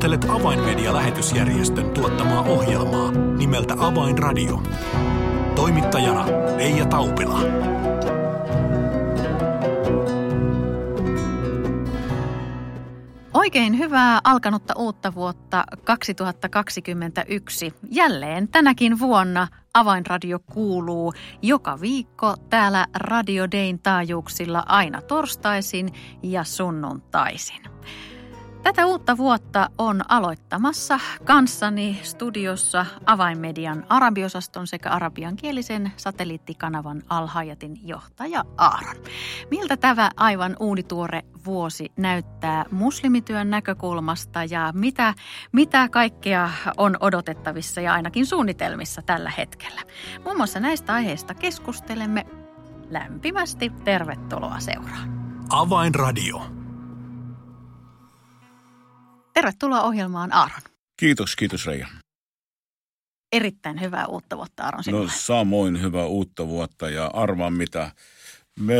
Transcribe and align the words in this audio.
Kuuntelet 0.00 0.30
Avainmedia-lähetysjärjestön 0.30 1.90
tuottamaa 1.90 2.42
ohjelmaa 2.42 3.10
nimeltä 3.10 3.74
Avainradio. 3.78 4.62
Toimittajana 5.54 6.26
Leija 6.56 6.86
Taupila. 6.86 7.40
Oikein 13.34 13.78
hyvää 13.78 14.20
alkanutta 14.24 14.74
uutta 14.76 15.14
vuotta 15.14 15.64
2021. 15.84 17.72
Jälleen 17.90 18.48
tänäkin 18.48 18.98
vuonna 18.98 19.48
Avainradio 19.74 20.38
kuuluu 20.38 21.12
joka 21.42 21.80
viikko 21.80 22.36
täällä 22.50 22.86
Radio 22.94 23.50
Dayn 23.52 23.78
taajuuksilla 23.78 24.62
aina 24.66 25.02
torstaisin 25.02 25.88
ja 26.22 26.44
sunnuntaisin. 26.44 27.62
Tätä 28.62 28.86
uutta 28.86 29.16
vuotta 29.16 29.70
on 29.78 30.02
aloittamassa 30.08 31.00
kanssani 31.24 32.00
studiossa 32.02 32.86
Avainmedian 33.06 33.86
arabiosaston 33.88 34.66
sekä 34.66 34.90
arabiankielisen 34.90 35.92
satelliittikanavan 35.96 37.02
Alhajatin 37.08 37.80
johtaja 37.82 38.44
Aaron. 38.56 38.96
Miltä 39.50 39.76
tämä 39.76 40.10
aivan 40.16 40.56
uunituore 40.60 41.22
vuosi 41.44 41.92
näyttää 41.96 42.64
muslimityön 42.70 43.50
näkökulmasta 43.50 44.44
ja 44.44 44.72
mitä, 44.74 45.14
mitä 45.52 45.88
kaikkea 45.88 46.50
on 46.76 46.96
odotettavissa 47.00 47.80
ja 47.80 47.94
ainakin 47.94 48.26
suunnitelmissa 48.26 49.02
tällä 49.02 49.32
hetkellä? 49.38 49.82
Muun 50.24 50.36
muassa 50.36 50.60
näistä 50.60 50.94
aiheista 50.94 51.34
keskustelemme 51.34 52.26
lämpimästi. 52.90 53.72
Tervetuloa 53.84 54.60
seuraan. 54.60 55.20
Avainradio. 55.50 56.59
Tervetuloa 59.34 59.82
ohjelmaan 59.82 60.32
Aaron. 60.32 60.60
Kiitos, 60.96 61.36
kiitos 61.36 61.66
Reija. 61.66 61.86
Erittäin 63.32 63.80
hyvää 63.80 64.06
uutta 64.06 64.36
vuotta 64.36 64.62
Aaron 64.62 64.84
sinulle. 64.84 65.06
No 65.06 65.12
samoin 65.14 65.82
hyvää 65.82 66.06
uutta 66.06 66.48
vuotta 66.48 66.90
ja 66.90 67.06
arvaan 67.06 67.52
mitä. 67.52 67.92
Me 68.60 68.76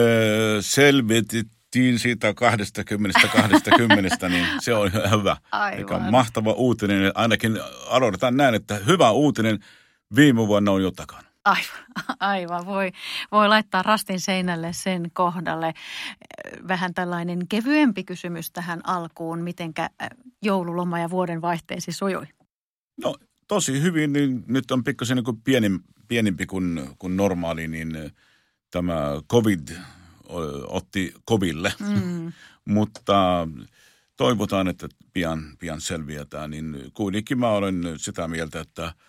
selvitettiin 0.61 1.99
siitä 1.99 2.35
20 2.35 3.21
20, 3.33 4.29
niin 4.29 4.47
se 4.61 4.75
on 4.75 4.93
hyvä. 4.93 5.37
Aivan. 5.53 5.79
Eikä 5.79 5.99
mahtava 5.99 6.53
uutinen. 6.53 7.13
Ainakin 7.15 7.59
aloitetaan 7.89 8.37
näin, 8.37 8.55
että 8.55 8.75
hyvä 8.75 9.11
uutinen 9.11 9.59
viime 10.17 10.47
vuonna 10.47 10.73
on 10.73 10.83
jo 10.83 10.91
takana. 10.91 11.31
Aivan, 11.45 12.17
aivan. 12.21 12.67
Voi, 12.67 12.93
voi 13.33 13.49
laittaa 13.49 13.83
rastin 13.83 14.21
seinälle 14.21 14.73
sen 14.73 15.11
kohdalle. 15.13 15.75
Vähän 16.69 16.95
tällainen 16.95 17.49
kevyempi 17.49 18.05
kysymys 18.05 18.51
tähän 18.51 18.81
alkuun. 18.85 19.43
Mitenkä 19.43 19.91
joululoma 20.43 20.99
ja 20.99 21.11
vuoden 21.11 21.43
vaihteesi 21.43 21.93
sujui? 21.93 22.27
No 23.03 23.17
tosi 23.49 23.83
hyvin, 23.83 24.13
niin 24.13 24.45
nyt 24.47 24.71
on 24.71 24.85
pikkasen 24.85 25.17
niin 25.17 25.25
kuin 25.25 25.41
pienin, 25.43 25.81
pienempi 26.09 26.47
kuin, 26.47 26.91
kuin 26.99 27.17
normaali, 27.17 27.69
niin 27.69 27.93
tämä 28.71 29.01
covid 29.31 29.69
otti 30.67 31.15
koville. 31.25 31.73
Mm. 31.81 32.33
Mutta 32.75 33.49
toivotaan, 34.17 34.69
että 34.69 34.89
pian, 35.13 35.57
pian 35.59 35.81
selviätään, 35.81 36.51
niin 36.51 36.91
kuitenkin 36.95 37.39
mä 37.39 37.49
olen 37.49 37.83
sitä 37.97 38.29
mieltä, 38.29 38.61
että– 38.61 38.93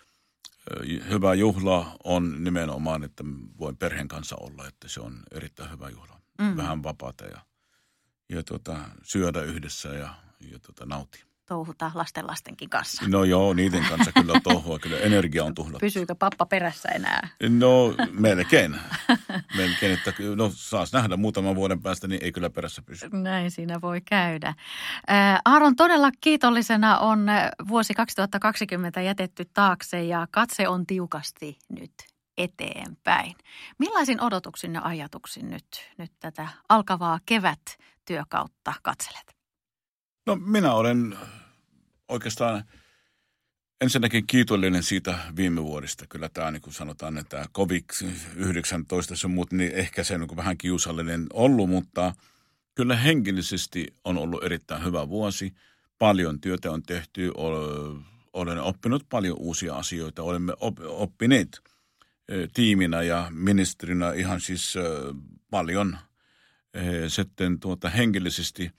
hyvä 1.10 1.34
juhla 1.34 1.98
on 2.04 2.44
nimenomaan, 2.44 3.04
että 3.04 3.24
voin 3.60 3.78
perheen 3.78 4.08
kanssa 4.08 4.36
olla, 4.40 4.68
että 4.68 4.88
se 4.88 5.02
on 5.02 5.24
erittäin 5.32 5.72
hyvä 5.72 5.90
juhla. 5.90 6.22
Mm. 6.42 6.58
Vähän 6.58 6.84
vapaata 6.84 7.26
ja, 7.26 7.42
ja 8.30 8.44
tuota, 8.44 8.80
syödä 9.04 9.42
yhdessä 9.42 9.90
ja, 9.90 10.16
ja 10.52 10.60
tuota, 10.60 10.86
nauttia 10.86 11.26
touhuta 11.52 11.92
lasten 11.94 12.28
lastenkin 12.28 12.70
kanssa? 12.70 13.04
No 13.08 13.24
joo, 13.24 13.54
niiden 13.54 13.86
kanssa 13.90 14.12
kyllä 14.12 14.34
touhua. 14.44 14.80
Kyllä 14.80 14.98
energia 14.98 15.44
on 15.44 15.56
tuhlattu. 15.56 15.80
Pysyykö 15.80 16.16
pappa 16.16 16.46
perässä 16.46 16.90
enää? 16.90 17.30
No 17.50 17.96
melkein. 18.12 18.76
melkein, 19.58 19.94
että 19.94 20.14
no 20.36 20.52
saas 20.54 20.94
nähdä 20.94 21.18
muutaman 21.18 21.56
vuoden 21.56 21.82
päästä, 21.82 22.08
niin 22.08 22.24
ei 22.24 22.32
kyllä 22.32 22.50
perässä 22.50 22.82
pysy. 22.82 23.10
Näin 23.10 23.52
siinä 23.52 23.82
voi 23.82 24.02
käydä. 24.02 24.54
Aaron, 25.46 25.76
todella 25.76 26.12
kiitollisena 26.22 26.98
on 26.98 27.28
vuosi 27.68 27.94
2020 27.94 29.02
jätetty 29.02 29.46
taakse 29.54 30.04
ja 30.04 30.28
katse 30.32 30.68
on 30.68 30.88
tiukasti 30.88 31.58
nyt 31.70 31.94
eteenpäin. 32.38 33.36
Millaisin 33.78 34.22
odotuksin 34.22 34.74
ja 34.74 34.82
ajatuksin 34.84 35.50
nyt, 35.50 35.92
nyt 35.98 36.12
tätä 36.20 36.48
alkavaa 36.70 37.20
kevät-työkautta 37.26 38.74
katselet? 38.84 39.41
No 40.26 40.36
minä 40.36 40.74
olen 40.74 41.18
oikeastaan 42.08 42.64
ensinnäkin 43.82 44.28
kiitollinen 44.28 44.84
siitä 44.84 45.20
viime 45.36 45.64
vuodesta. 45.64 46.06
Kyllä 46.10 46.30
tämä, 46.30 46.52
niin 46.52 46.62
kuin 46.62 46.74
sanotaan, 46.74 47.18
että 47.18 47.30
tämä 47.30 47.46
COVID-19 47.58 49.16
se 49.16 49.28
muut, 49.28 49.52
niin 49.52 49.72
ehkä 49.72 50.04
se 50.04 50.14
on 50.14 50.20
niin 50.20 50.36
vähän 50.38 50.58
kiusallinen 50.58 51.28
ollut, 51.34 51.70
mutta 51.70 52.14
kyllä 52.76 52.96
henkilöisesti 52.96 53.88
on 54.04 54.18
ollut 54.18 54.44
erittäin 54.44 54.84
hyvä 54.84 55.10
vuosi. 55.10 55.54
Paljon 55.98 56.42
työtä 56.42 56.72
on 56.72 56.84
tehty, 56.84 57.32
olen 58.34 58.62
oppinut 58.62 59.06
paljon 59.10 59.38
uusia 59.40 59.76
asioita, 59.76 60.24
olemme 60.24 60.54
oppineet 60.88 61.62
tiiminä 62.54 63.02
ja 63.02 63.28
ministerinä 63.30 64.14
ihan 64.14 64.42
siis 64.42 64.74
paljon. 65.50 65.98
Sitten 67.08 67.60
tuota, 67.60 67.90
henkilöisesti– 67.90 68.72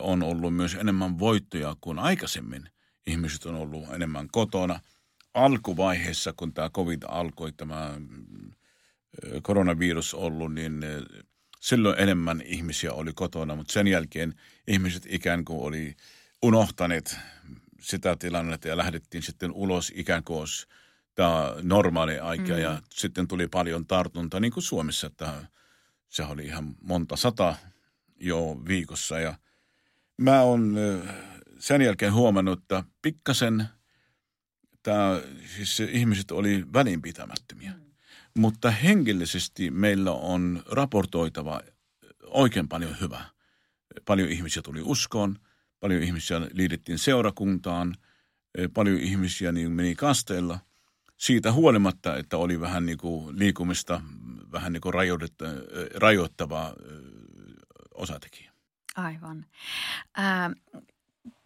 on 0.00 0.22
ollut 0.22 0.54
myös 0.54 0.74
enemmän 0.74 1.18
voittoja 1.18 1.76
kuin 1.80 1.98
aikaisemmin. 1.98 2.68
Ihmiset 3.06 3.46
on 3.46 3.54
ollut 3.54 3.94
enemmän 3.94 4.28
kotona. 4.32 4.80
Alkuvaiheessa, 5.34 6.34
kun 6.36 6.54
tämä 6.54 6.70
covid 6.70 7.02
alkoi, 7.08 7.52
tämä 7.52 7.94
koronavirus 9.42 10.14
ollut, 10.14 10.54
niin 10.54 10.84
silloin 11.60 11.98
enemmän 11.98 12.42
ihmisiä 12.44 12.92
oli 12.92 13.12
kotona, 13.12 13.54
mutta 13.54 13.72
sen 13.72 13.86
jälkeen 13.86 14.34
ihmiset 14.66 15.02
ikään 15.08 15.44
kuin 15.44 15.60
oli 15.60 15.96
unohtaneet 16.42 17.18
sitä 17.80 18.16
tilannetta 18.16 18.68
ja 18.68 18.76
lähdettiin 18.76 19.22
sitten 19.22 19.52
ulos 19.52 19.92
ikään 19.94 20.24
kuin 20.24 20.40
olisi 20.40 20.66
tämä 21.14 21.54
normaali 21.62 22.18
aika 22.18 22.52
mm. 22.52 22.58
ja 22.58 22.82
sitten 22.90 23.28
tuli 23.28 23.48
paljon 23.48 23.86
tartuntaa, 23.86 24.40
niin 24.40 24.52
kuin 24.52 24.64
Suomessa, 24.64 25.06
että 25.06 25.32
se 26.08 26.22
oli 26.22 26.44
ihan 26.44 26.74
monta 26.80 27.16
sata 27.16 27.54
jo 28.20 28.62
viikossa 28.68 29.20
ja 29.20 29.34
mä 30.18 30.40
oon 30.40 30.76
sen 31.58 31.82
jälkeen 31.82 32.12
huomannut, 32.12 32.58
että 32.62 32.84
pikkasen 33.02 33.64
tämä, 34.82 35.20
siis 35.56 35.80
ihmiset 35.80 36.30
oli 36.30 36.64
välinpitämättömiä. 36.72 37.72
Mm. 37.72 37.80
Mutta 38.38 38.70
henkilöisesti 38.70 39.70
meillä 39.70 40.12
on 40.12 40.62
raportoitava 40.66 41.60
oikein 42.22 42.68
paljon 42.68 42.96
hyvää. 43.00 43.30
Paljon 44.04 44.28
ihmisiä 44.28 44.62
tuli 44.62 44.80
uskoon, 44.84 45.38
paljon 45.80 46.02
ihmisiä 46.02 46.40
liitettiin 46.52 46.98
seurakuntaan, 46.98 47.94
paljon 48.74 48.98
ihmisiä 48.98 49.52
niin 49.52 49.72
meni 49.72 49.94
kasteella. 49.94 50.58
Siitä 51.16 51.52
huolimatta, 51.52 52.16
että 52.16 52.36
oli 52.36 52.60
vähän 52.60 52.86
niin 52.86 52.98
kuin 52.98 53.38
liikumista, 53.38 54.00
vähän 54.52 54.72
niin 54.72 54.80
kuin 54.80 54.94
rajoittava 55.94 56.74
osatekijä. 57.94 58.53
Aivan. 58.96 59.46
Ää, 60.16 60.50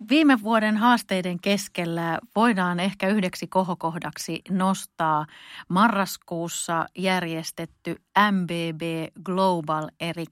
viime 0.08 0.42
vuoden 0.42 0.76
haasteiden 0.76 1.40
keskellä 1.40 2.18
voidaan 2.36 2.80
ehkä 2.80 3.08
yhdeksi 3.08 3.46
kohokohdaksi 3.46 4.42
nostaa 4.50 5.26
marraskuussa 5.68 6.86
järjestetty 6.98 7.96
MBB 8.32 8.82
Global, 9.24 9.88
eli 10.00 10.24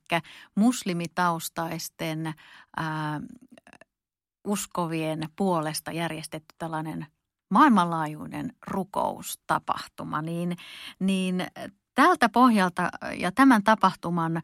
muslimitaustaisten 0.55 2.35
ää, 2.77 3.21
uskovien 4.45 5.29
puolesta 5.37 5.93
järjestetty 5.93 6.55
tällainen 6.59 7.07
maailmanlaajuinen 7.51 8.53
rukoustapahtuma, 8.67 10.23
niin, 10.23 10.57
niin 10.99 11.47
Tältä 11.97 12.29
pohjalta 12.29 12.89
ja 13.19 13.33
tämän 13.33 13.63
tapahtuman 13.63 14.43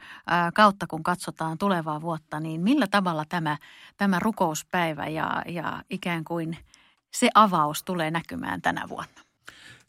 kautta, 0.54 0.86
kun 0.86 1.02
katsotaan 1.02 1.58
tulevaa 1.58 2.00
vuotta, 2.00 2.40
niin 2.40 2.60
millä 2.60 2.86
tavalla 2.86 3.24
tämä, 3.28 3.56
tämä 3.96 4.18
rukouspäivä 4.18 5.06
ja, 5.06 5.42
ja 5.48 5.82
ikään 5.90 6.24
kuin 6.24 6.56
se 7.14 7.28
avaus 7.34 7.82
tulee 7.82 8.10
näkymään 8.10 8.62
tänä 8.62 8.88
vuonna? 8.88 9.20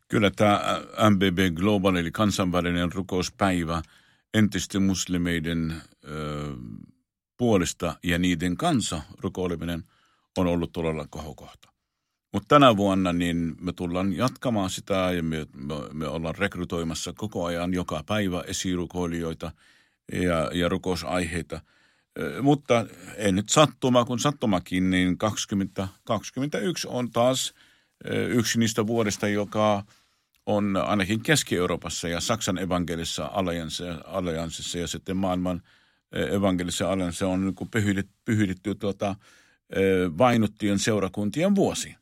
Kyllä 0.08 0.32
tämä 0.32 0.62
MBB 1.10 1.56
Global 1.56 1.96
eli 1.96 2.12
kansainvälinen 2.12 2.92
rukouspäivä 2.92 3.82
entisten 4.34 4.84
muslimeiden 4.84 5.82
ö, 6.04 6.56
puolesta 7.38 7.96
ja 8.04 8.18
niiden 8.18 8.58
kanssa 8.58 9.02
rukoileminen 9.22 9.84
on 10.38 10.48
ollut 10.48 10.72
todella 10.72 11.06
kohokohta. 11.10 11.73
Mutta 12.34 12.48
tänä 12.48 12.78
vuonna 12.78 13.14
niin 13.14 13.56
me 13.62 13.74
tullaan 13.74 14.14
jatkamaan 14.14 14.70
sitä 14.70 14.94
ja 14.94 15.24
me, 15.24 15.46
me, 15.56 15.76
me 15.94 16.08
ollaan 16.08 16.36
rekrytoimassa 16.36 17.14
koko 17.14 17.46
ajan 17.46 17.74
joka 17.74 18.04
päivä 18.06 18.44
esirukoilijoita 18.48 19.52
ja, 20.12 20.50
ja 20.54 20.70
rukousaiheita. 20.70 21.62
mutta 22.42 22.86
ei 23.16 23.32
nyt 23.32 23.50
sattuma 23.50 24.06
kun 24.06 24.20
sattumakin, 24.20 24.90
niin 24.90 25.18
2021 25.18 26.88
on 26.88 27.12
taas 27.12 27.54
yksi 28.30 28.60
niistä 28.60 28.88
vuodesta, 28.88 29.28
joka 29.28 29.84
on 30.46 30.78
ainakin 30.86 31.24
Keski-Euroopassa 31.24 32.08
ja 32.08 32.20
Saksan 32.22 32.58
evankelissa 32.58 33.32
allianssissa 34.06 34.78
ja 34.78 34.88
sitten 34.88 35.18
maailman 35.18 35.62
evankelissa 36.32 36.92
allianssissa 36.92 37.28
on 37.28 37.42
niin 37.46 38.06
pyhidetty 38.26 38.76
tuota, 38.76 39.16
vainottujen 40.18 40.80
seurakuntien 40.80 41.56
vuosi. 41.56 41.96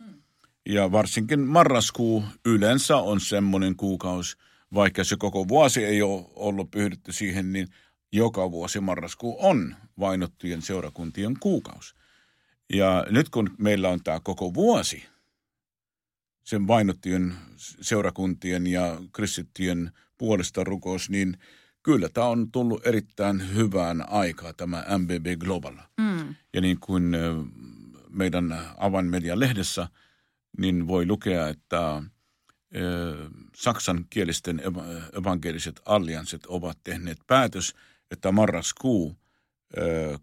Ja 0.70 0.92
varsinkin 0.92 1.40
marraskuu 1.40 2.24
yleensä 2.46 2.98
on 2.98 3.20
semmoinen 3.22 3.76
kuukausi, 3.76 4.38
vaikka 4.74 5.04
se 5.04 5.16
koko 5.18 5.48
vuosi 5.48 5.86
ei 5.86 6.02
ole 6.02 6.26
ollut 6.36 6.72
pyhdytty 6.72 7.12
siihen, 7.12 7.54
niin 7.54 7.68
joka 8.14 8.52
vuosi 8.52 8.80
marraskuu 8.80 9.38
on 9.40 9.76
vainottujen 10.00 10.62
seurakuntien 10.62 11.38
kuukausi. 11.40 11.96
Ja 12.74 13.06
nyt 13.10 13.30
kun 13.30 13.50
meillä 13.58 13.90
on 13.90 14.04
tämä 14.04 14.20
koko 14.24 14.54
vuosi, 14.54 15.04
sen 16.44 16.68
vainottujen 16.68 17.34
seurakuntien 17.82 18.68
ja 18.68 19.02
kristittyjen 19.14 19.92
puolesta 20.18 20.64
rukous, 20.64 21.10
niin 21.10 21.38
kyllä 21.84 22.10
tämä 22.10 22.28
on 22.28 22.52
tullut 22.52 22.88
erittäin 22.88 23.56
hyvään 23.56 24.10
aikaa 24.10 24.54
tämä 24.54 24.86
MBB 24.98 25.40
Global. 25.40 25.76
Mm. 25.98 26.36
Ja 26.54 26.62
niin 26.62 26.80
kuin 26.80 27.16
meidän 28.10 28.60
avainmedian 28.78 29.40
lehdessä, 29.40 29.88
niin 30.58 30.88
voi 30.88 31.06
lukea, 31.06 31.48
että 31.48 32.04
saksankielisten 33.56 34.62
evankeliset 35.18 35.82
allianssit 35.86 36.46
ovat 36.46 36.78
tehneet 36.84 37.18
päätös, 37.28 37.76
että 38.12 38.32
marraskuu 38.32 39.16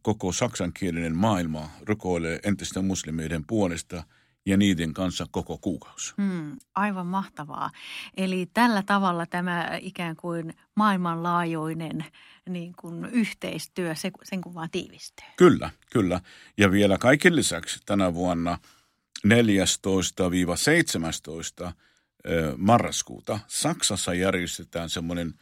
koko 0.02 0.32
saksankielinen 0.32 1.16
maailma 1.16 1.70
rukoilee 1.86 2.40
entisten 2.42 2.84
muslimien 2.84 3.44
puolesta 3.46 4.04
ja 4.46 4.56
niiden 4.56 4.94
kanssa 4.94 5.26
koko 5.30 5.58
kuukausi. 5.58 6.14
Hmm, 6.22 6.56
aivan 6.74 7.06
mahtavaa. 7.06 7.70
Eli 8.16 8.50
tällä 8.54 8.82
tavalla 8.82 9.26
tämä 9.26 9.78
ikään 9.80 10.16
kuin 10.16 10.54
maailmanlaajuinen 10.74 12.04
niin 12.48 12.72
kuin 12.80 13.04
yhteistyö, 13.04 13.94
se, 13.94 14.10
sen 14.22 14.40
kun 14.40 14.54
vaan 14.54 14.70
tiivistyy. 14.70 15.26
Kyllä, 15.36 15.70
kyllä. 15.92 16.20
Ja 16.58 16.70
vielä 16.70 16.98
kaiken 16.98 17.36
lisäksi 17.36 17.80
tänä 17.86 18.14
vuonna 18.14 18.58
14-17 19.26 19.30
marraskuuta 22.56 23.40
Saksassa 23.46 24.14
järjestetään 24.14 24.90
semmoinen 24.90 25.34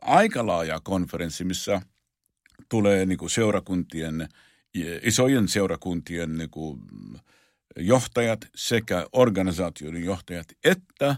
aika 0.00 0.46
laaja 0.46 0.80
konferenssi, 0.80 1.44
missä 1.44 1.82
tulee 2.68 3.06
niin 3.06 3.18
kuin 3.18 3.30
seurakuntien, 3.30 4.28
isojen 5.02 5.48
seurakuntien 5.48 6.36
niin 6.36 6.50
kuin 6.50 6.80
johtajat 7.76 8.40
sekä 8.54 9.06
organisaatioiden 9.12 10.04
johtajat, 10.04 10.46
että 10.64 11.16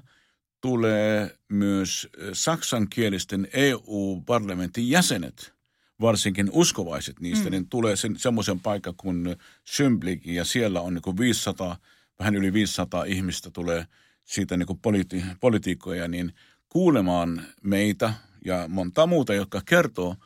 tulee 0.60 1.38
myös 1.48 2.08
saksankielisten 2.32 3.48
EU-parlamentin 3.52 4.90
jäsenet, 4.90 5.52
varsinkin 6.02 6.50
uskovaiset 6.52 7.20
niistä, 7.20 7.44
mm. 7.44 7.50
niin 7.50 7.68
tulee 7.68 7.96
sen, 7.96 8.18
semmoisen 8.18 8.60
paikan 8.60 8.94
kuin 8.96 9.36
Schönblick, 9.74 10.26
ja 10.26 10.44
siellä 10.44 10.80
on 10.80 10.94
niin 10.94 11.02
kuin 11.02 11.18
500, 11.18 11.76
vähän 12.18 12.34
yli 12.34 12.52
500 12.52 13.04
ihmistä 13.04 13.50
tulee 13.50 13.86
siitä 14.24 14.56
niin 14.56 14.66
kuin 14.66 14.78
politi- 14.78 15.36
politiikkoja, 15.40 16.08
niin 16.08 16.32
kuulemaan 16.68 17.42
meitä 17.62 18.14
ja 18.44 18.64
monta 18.68 19.06
muuta, 19.06 19.34
jotka 19.34 19.62
kertoo 19.66 20.16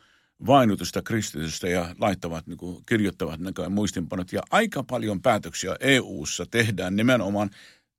vainutusta 0.45 1.01
kristitystä 1.01 1.67
ja 1.67 1.95
laittavat, 1.99 2.47
niin 2.47 2.57
kuin, 2.57 2.83
kirjoittavat 2.85 3.39
näköjään 3.39 3.71
muistinpanot. 3.71 4.33
Ja 4.33 4.41
aika 4.51 4.83
paljon 4.83 5.21
päätöksiä 5.21 5.75
EU-ssa 5.79 6.45
tehdään 6.51 6.95
nimenomaan 6.95 7.49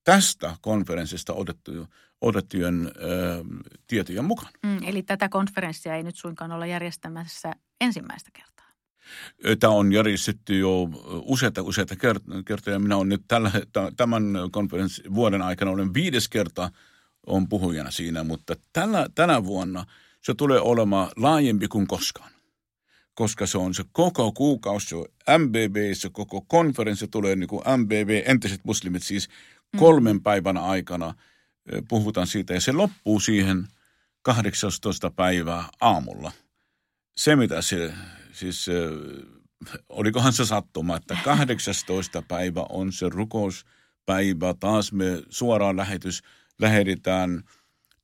tästä 0.04 0.56
konferenssista 0.60 1.34
otettujen 2.20 2.86
ö, 2.86 3.44
tietojen 3.86 4.24
mukaan. 4.24 4.52
Mm, 4.62 4.78
eli 4.82 5.02
tätä 5.02 5.28
konferenssia 5.28 5.94
ei 5.94 6.02
nyt 6.02 6.16
suinkaan 6.16 6.52
olla 6.52 6.66
järjestämässä 6.66 7.52
ensimmäistä 7.80 8.30
kertaa. 8.32 8.66
Tämä 9.60 9.72
on 9.72 9.92
järjestetty 9.92 10.58
jo 10.58 10.88
useita, 11.22 11.62
useita 11.62 11.94
kertoja. 12.46 12.78
Minä 12.78 12.96
olen 12.96 13.08
nyt 13.08 13.22
tällä, 13.28 13.50
tämän 13.96 14.22
konferenssin 14.50 15.14
vuoden 15.14 15.42
aikana 15.42 15.70
olen 15.70 15.94
viides 15.94 16.28
kerta 16.28 16.70
on 17.26 17.48
puhujana 17.48 17.90
siinä, 17.90 18.24
mutta 18.24 18.54
tällä, 18.72 19.06
tänä 19.14 19.44
vuonna 19.44 19.84
se 20.22 20.34
tulee 20.34 20.60
olemaan 20.60 21.10
laajempi 21.16 21.68
kuin 21.68 21.86
koskaan. 21.86 22.30
Koska 23.14 23.46
se 23.46 23.58
on 23.58 23.74
se 23.74 23.84
koko 23.92 24.32
kuukausi, 24.32 24.86
se 24.88 24.96
on 24.96 25.06
MBB, 25.38 25.76
se 25.92 26.10
koko 26.12 26.40
konferenssi 26.40 27.08
tulee 27.08 27.36
niin 27.36 27.48
kuin 27.48 27.62
MBB, 27.76 28.08
entiset 28.24 28.60
muslimit 28.64 29.02
siis 29.02 29.28
kolmen 29.76 30.16
mm. 30.16 30.22
päivän 30.22 30.56
aikana 30.56 31.14
puhutaan 31.88 32.26
siitä 32.26 32.54
ja 32.54 32.60
se 32.60 32.72
loppuu 32.72 33.20
siihen 33.20 33.68
18. 34.22 35.10
päivää 35.10 35.64
aamulla. 35.80 36.32
Se 37.18 37.36
mitä 37.36 37.62
se 37.62 37.92
siis 38.32 38.66
olikohan 39.88 40.32
se 40.32 40.44
sattuma, 40.44 40.96
että 40.96 41.16
18. 41.24 42.22
päivä 42.28 42.66
on 42.68 42.92
se 42.92 43.08
rukouspäivä. 43.08 44.54
Taas 44.60 44.92
me 44.92 45.22
suoraan 45.30 45.76
lähetys 45.76 46.22
lähetetään 46.58 47.42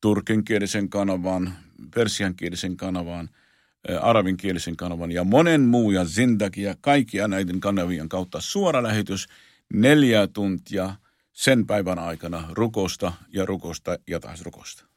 turkinkielisen 0.00 0.88
kanavan, 0.88 1.54
persiankielisen 1.94 2.76
kanavan, 2.76 3.28
arabinkielisen 4.00 4.76
kanavan 4.76 5.12
ja 5.12 5.24
monen 5.24 5.60
muu 5.60 5.90
ja 5.90 6.04
Zindak 6.04 6.56
ja 6.56 6.74
kaikkia 6.80 7.28
näiden 7.28 7.60
kanavien 7.60 8.08
kautta 8.08 8.40
suora 8.40 8.82
lähetys 8.82 9.26
neljä 9.74 10.26
tuntia 10.26 10.94
sen 11.32 11.66
päivän 11.66 11.98
aikana 11.98 12.48
rukosta 12.50 13.12
ja 13.28 13.46
rukosta 13.46 13.98
ja 14.08 14.20
taas 14.20 14.42
rukosta. 14.42 14.93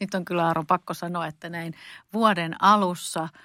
Nyt 0.00 0.14
on 0.14 0.24
kyllä 0.24 0.46
Aaro 0.46 0.64
pakko 0.64 0.94
sanoa, 0.94 1.26
että 1.26 1.48
näin 1.48 1.74
vuoden 2.12 2.62
alussa– 2.62 3.28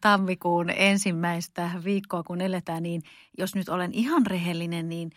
tammikuun 0.00 0.70
ensimmäistä 0.70 1.70
viikkoa, 1.84 2.22
kun 2.22 2.40
eletään, 2.40 2.82
niin 2.82 3.02
jos 3.38 3.54
nyt 3.54 3.68
olen 3.68 3.92
ihan 3.92 4.26
rehellinen, 4.26 4.88
niin 4.88 5.10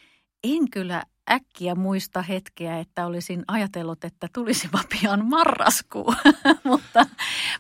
en 0.44 0.70
kyllä 0.70 1.04
äkkiä 1.32 1.76
muista 1.76 2.22
hetkeä, 2.22 2.80
että 2.80 3.06
olisin 3.06 3.44
ajatellut, 3.48 4.04
että 4.04 4.28
tulisi 4.34 4.70
pian 4.90 5.26
marraskuu. 5.26 6.14
mutta 6.64 7.06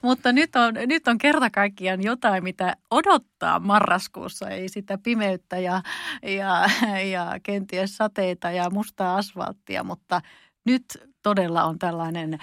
mutta 0.02 0.32
nyt, 0.32 0.56
on, 0.56 0.74
nyt 0.88 1.08
on 1.08 1.18
kerta 1.18 1.50
kaikkiaan 1.50 2.04
jotain, 2.04 2.44
mitä 2.44 2.76
odottaa 2.92 3.60
marraskuussa. 3.60 4.50
Ei 4.50 4.70
sitä 4.70 4.98
pimeyttä 4.98 5.58
ja, 5.58 5.82
ja, 6.24 6.66
ja 7.12 7.39
kenties 7.44 7.98
sateita 7.98 8.51
ja 8.51 8.70
mustaa 8.70 9.18
asfalttia, 9.18 9.84
mutta 9.84 10.22
nyt 10.65 10.84
todella 11.25 11.63
on 11.63 11.79
tällainen 11.79 12.34
äh, 12.34 12.39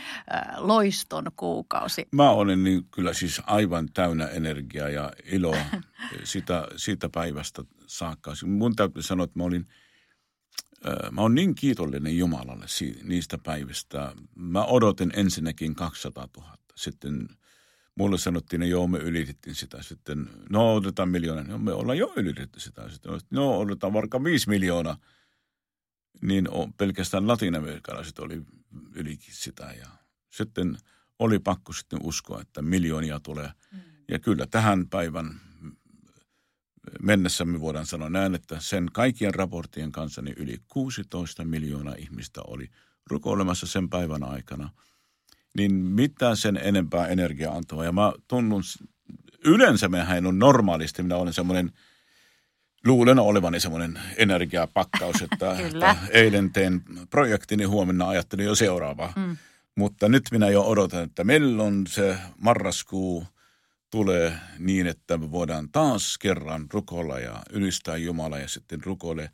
loiston 0.56 1.24
kuukausi. 1.36 2.08
Mä 2.12 2.30
olen 2.30 2.64
niin 2.64 2.84
kyllä 2.90 3.12
siis 3.12 3.42
aivan 3.46 3.88
täynnä 3.94 4.26
energiaa 4.26 4.88
ja 4.88 5.12
iloa 5.24 5.56
sitä, 6.24 6.68
siitä 6.76 7.08
päivästä 7.08 7.62
saakka. 7.86 8.32
Mun 8.46 8.76
täytyy 8.76 9.02
sanoa, 9.02 9.24
että 9.24 9.38
mä 9.38 9.44
olin 9.44 9.66
äh, 10.86 11.10
Mä 11.10 11.20
olen 11.20 11.34
niin 11.34 11.54
kiitollinen 11.54 12.18
Jumalalle 12.18 12.66
niistä 13.02 13.38
päivistä. 13.38 14.12
Mä 14.34 14.64
odotin 14.64 15.12
ensinnäkin 15.16 15.74
200 15.74 16.28
000. 16.36 16.58
Sitten 16.76 17.28
mulle 17.94 18.18
sanottiin, 18.18 18.62
että 18.62 18.70
joo, 18.70 18.86
me 18.86 18.98
ylitettiin 18.98 19.54
sitä. 19.54 19.82
Sitten, 19.82 20.28
no 20.50 20.74
otetaan 20.74 21.08
miljoona. 21.08 21.42
No, 21.42 21.58
me 21.58 21.72
ollaan 21.72 21.98
jo 21.98 22.12
ylitetty 22.16 22.60
sitä. 22.60 22.88
Sitten, 22.88 23.20
no 23.30 23.58
otetaan 23.58 23.92
vaikka 23.92 24.24
5 24.24 24.48
miljoonaa 24.48 24.96
niin 26.20 26.48
pelkästään 26.76 27.28
latinamerikalaiset 27.28 28.18
oli 28.18 28.42
ylikin 28.94 29.34
sitä 29.34 29.74
ja 29.78 29.86
sitten 30.30 30.78
oli 31.18 31.38
pakko 31.38 31.72
sitten 31.72 31.98
uskoa, 32.02 32.40
että 32.40 32.62
miljoonia 32.62 33.20
tulee. 33.20 33.50
Mm. 33.72 33.80
Ja 34.08 34.18
kyllä 34.18 34.46
tähän 34.46 34.88
päivän 34.88 35.40
mennessä 37.02 37.44
me 37.44 37.60
voidaan 37.60 37.86
sanoa 37.86 38.08
näin, 38.08 38.34
että 38.34 38.60
sen 38.60 38.88
kaikkien 38.92 39.34
raporttien 39.34 39.92
kanssa 39.92 40.22
niin 40.22 40.36
yli 40.38 40.58
16 40.68 41.44
miljoonaa 41.44 41.94
ihmistä 41.98 42.40
oli 42.46 42.68
rukoilemassa 43.06 43.66
sen 43.66 43.90
päivän 43.90 44.24
aikana. 44.24 44.70
Niin 45.56 45.74
mitä 45.74 46.34
sen 46.34 46.56
enempää 46.56 47.06
energiaa 47.06 47.56
antaa. 47.56 47.84
Ja 47.84 47.92
mä 47.92 48.12
tunnun, 48.28 48.62
yleensä 49.44 49.88
mehän 49.88 50.26
on 50.26 50.38
normaalisti, 50.38 51.02
minä 51.02 51.16
olen 51.16 51.32
semmoinen– 51.32 51.72
luulen 52.86 53.18
olevani 53.18 53.60
semmoinen 53.60 53.98
energiapakkaus, 54.16 55.22
että, 55.32 55.56
että 55.58 55.96
eilen 56.10 56.52
teen 56.52 56.82
projektini, 57.10 57.64
huomenna 57.64 58.08
ajattelin 58.08 58.46
jo 58.46 58.54
seuraavaa. 58.54 59.12
Mm. 59.16 59.36
Mutta 59.74 60.08
nyt 60.08 60.24
minä 60.30 60.48
jo 60.48 60.62
odotan, 60.62 61.04
että 61.04 61.24
milloin 61.24 61.86
se 61.86 62.16
marraskuu 62.38 63.26
tulee 63.90 64.32
niin, 64.58 64.86
että 64.86 65.18
me 65.18 65.30
voidaan 65.30 65.68
taas 65.72 66.18
kerran 66.18 66.66
rukoilla 66.72 67.18
ja 67.18 67.42
ylistää 67.50 67.96
Jumala 67.96 68.38
ja 68.38 68.48
sitten 68.48 68.84
rukoile 68.84 69.30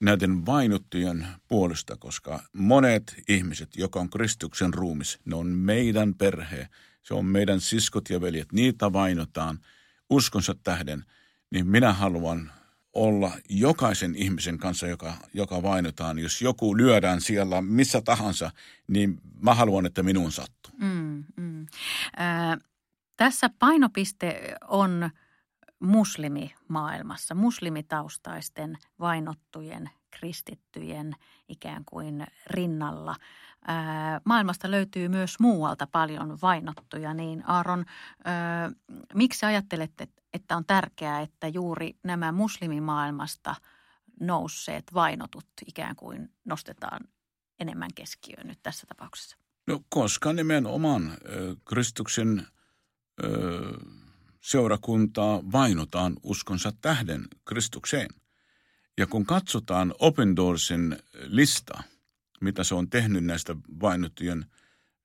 näiden 0.00 0.46
vainuttujen 0.46 1.26
puolesta, 1.48 1.96
koska 1.96 2.42
monet 2.52 3.14
ihmiset, 3.28 3.76
joka 3.76 4.00
on 4.00 4.10
Kristuksen 4.10 4.74
ruumis, 4.74 5.18
ne 5.24 5.36
on 5.36 5.46
meidän 5.46 6.14
perhe, 6.14 6.68
se 7.02 7.14
on 7.14 7.24
meidän 7.24 7.60
siskot 7.60 8.10
ja 8.10 8.20
veljet, 8.20 8.52
niitä 8.52 8.92
vainotaan– 8.92 9.58
uskonsa 10.10 10.54
tähden, 10.62 11.04
niin 11.50 11.66
minä 11.66 11.92
haluan 11.92 12.52
olla 12.92 13.32
jokaisen 13.48 14.14
ihmisen 14.14 14.58
kanssa, 14.58 14.86
joka, 14.86 15.14
joka 15.34 15.62
vainotaan. 15.62 16.18
Jos 16.18 16.42
joku 16.42 16.76
lyödään 16.76 17.20
siellä 17.20 17.62
missä 17.62 18.00
tahansa, 18.00 18.50
niin 18.88 19.20
mä 19.40 19.54
haluan, 19.54 19.86
että 19.86 20.02
minun 20.02 20.32
sattuu. 20.32 20.72
Mm, 20.80 21.24
mm. 21.36 21.66
Äh, 22.20 22.58
tässä 23.16 23.50
painopiste 23.58 24.54
on 24.68 25.10
muslimimaailmassa, 25.80 27.34
muslimitaustaisten 27.34 28.78
vainottujen 29.00 29.90
kristittyjen 30.10 31.12
ikään 31.48 31.82
kuin 31.86 32.26
rinnalla. 32.46 33.16
Maailmasta 34.24 34.70
löytyy 34.70 35.08
myös 35.08 35.40
muualta 35.40 35.86
paljon 35.86 36.38
vainottuja, 36.42 37.14
niin 37.14 37.44
Aaron, 37.46 37.84
miksi 39.14 39.46
ajattelette, 39.46 40.08
on 40.50 40.64
tärkeää, 40.66 41.20
että 41.20 41.48
juuri 41.48 41.98
nämä 42.04 42.32
muslimimaailmasta 42.32 43.54
nousseet 44.20 44.84
vainotut 44.94 45.46
ikään 45.66 45.96
kuin 45.96 46.32
nostetaan 46.44 47.00
enemmän 47.60 47.90
keskiöön 47.94 48.46
nyt 48.46 48.58
tässä 48.62 48.86
tapauksessa? 48.86 49.36
No 49.66 49.80
koska 49.88 50.32
nimenomaan 50.32 51.16
Kristuksen 51.64 52.46
seurakuntaa 54.40 55.40
vainotaan 55.52 56.16
uskonsa 56.22 56.72
tähden 56.80 57.24
Kristukseen. 57.44 58.08
Ja 58.98 59.06
kun 59.06 59.26
katsotaan 59.26 59.94
Open 59.98 60.36
Doorsin 60.36 60.96
lista, 61.14 61.82
mitä 62.40 62.64
se 62.64 62.74
on 62.74 62.90
tehnyt 62.90 63.24
näistä 63.24 63.56
vainottujen 63.80 64.46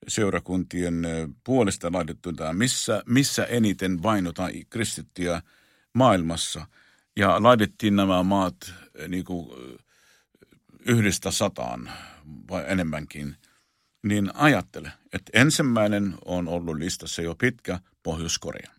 seurakuntien 0.07 1.07
puolesta 1.43 1.91
laitettuja, 1.91 2.53
missä, 2.53 3.03
missä 3.05 3.45
eniten 3.45 4.03
vainotaan 4.03 4.51
kristittyjä 4.69 5.41
maailmassa. 5.93 6.65
Ja 7.15 7.43
laitettiin 7.43 7.95
nämä 7.95 8.23
maat 8.23 8.73
niin 9.07 9.23
kuin 9.23 9.49
yhdestä 10.85 11.31
sataan 11.31 11.91
vai 12.49 12.63
enemmänkin. 12.67 13.35
Niin 14.03 14.35
ajattele, 14.35 14.91
että 15.13 15.31
ensimmäinen 15.33 16.15
on 16.25 16.47
ollut 16.47 16.77
listassa 16.77 17.21
jo 17.21 17.35
pitkä 17.35 17.79
Pohjois-Korea. 18.03 18.71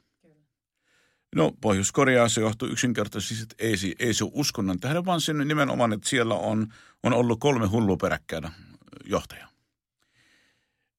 No 1.35 1.53
Pohjois-Korea 1.61 2.29
se 2.29 2.41
johtuu 2.41 2.69
yksinkertaisesti, 2.69 3.43
että 3.43 3.55
ei, 3.59 3.75
ei 3.99 4.15
se 4.15 4.25
ole 4.25 4.33
uskonnon 4.35 4.81
tähden, 4.81 5.05
vaan 5.05 5.21
sen 5.21 5.39
nimenomaan, 5.39 5.93
että 5.93 6.09
siellä 6.09 6.35
on, 6.35 6.73
on 7.03 7.13
ollut 7.13 7.41
kolme 7.41 7.67
hullua 7.67 7.97
peräkkäin 7.97 8.49
johtajaa. 9.05 9.54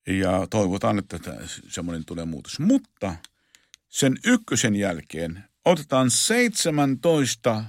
Ja 0.08 0.48
toivotaan, 0.50 1.00
että 1.00 1.20
semmoinen 1.68 2.06
tulee 2.06 2.26
muutos. 2.26 2.60
Mutta 2.60 3.16
sen 3.90 4.18
ykkösen 4.26 4.76
jälkeen 4.76 5.44
otetaan 5.66 6.12
17, 6.12 7.64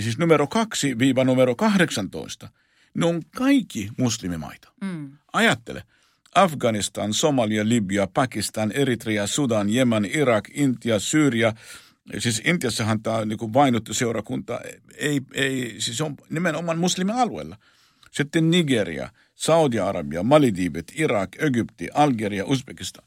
siis 0.00 0.18
numero 0.18 0.46
2 0.46 0.98
viiva 0.98 1.24
numero 1.24 1.54
18. 1.54 2.48
Ne 2.94 3.06
on 3.06 3.22
kaikki 3.36 3.90
muslimimaita. 3.98 4.72
Mm. 4.80 5.18
Ajattele. 5.32 5.82
Afganistan, 6.34 7.14
Somalia, 7.14 7.68
Libya, 7.68 8.06
Pakistan, 8.14 8.72
Eritrea, 8.72 9.26
Sudan, 9.26 9.70
Jemen, 9.70 10.04
Irak, 10.04 10.44
Intia, 10.54 10.98
Syyria– 10.98 11.52
Siis 12.18 12.42
Intiassahan 12.44 13.02
tämä 13.02 13.24
niin 13.24 13.38
kuin 13.38 13.54
vainottu 13.54 13.94
seurakunta 13.94 14.60
ei, 14.96 15.20
ei, 15.34 15.74
siis 15.78 16.00
on 16.00 16.16
nimenomaan 16.30 16.78
muslimialueella. 16.78 17.56
Sitten 18.10 18.50
Nigeria, 18.50 19.10
Saudi-Arabia, 19.36 20.22
Maldivet, 20.22 20.92
Irak, 20.96 21.30
Egypti, 21.38 21.88
Algeria, 21.94 22.44
Uzbekistan. 22.44 23.04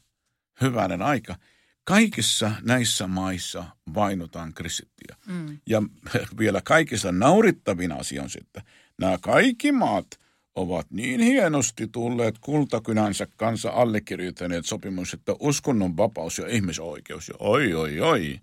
Hyvänen 0.60 1.02
aika. 1.02 1.36
Kaikissa 1.84 2.52
näissä 2.62 3.06
maissa 3.06 3.64
vainotaan 3.94 4.54
kristittyjä. 4.54 5.16
Mm. 5.26 5.58
Ja 5.66 5.82
vielä 6.38 6.60
kaikissa 6.64 7.12
naurittavin 7.12 7.92
asia 7.92 8.22
on 8.22 8.30
se, 8.30 8.38
että 8.38 8.62
nämä 8.98 9.18
kaikki 9.20 9.72
maat 9.72 10.06
ovat 10.54 10.86
niin 10.90 11.20
hienosti 11.20 11.88
tulleet 11.88 12.38
kultakynänsä 12.38 13.26
kanssa 13.36 13.70
allekirjoittaneet 13.70 14.66
sopimus, 14.66 15.14
että 15.14 15.32
uskonnon 15.40 15.96
vapaus 15.96 16.38
ja 16.38 16.46
ihmisoikeus. 16.46 17.28
Ja 17.28 17.34
oi, 17.38 17.74
oi, 17.74 18.00
oi 18.00 18.40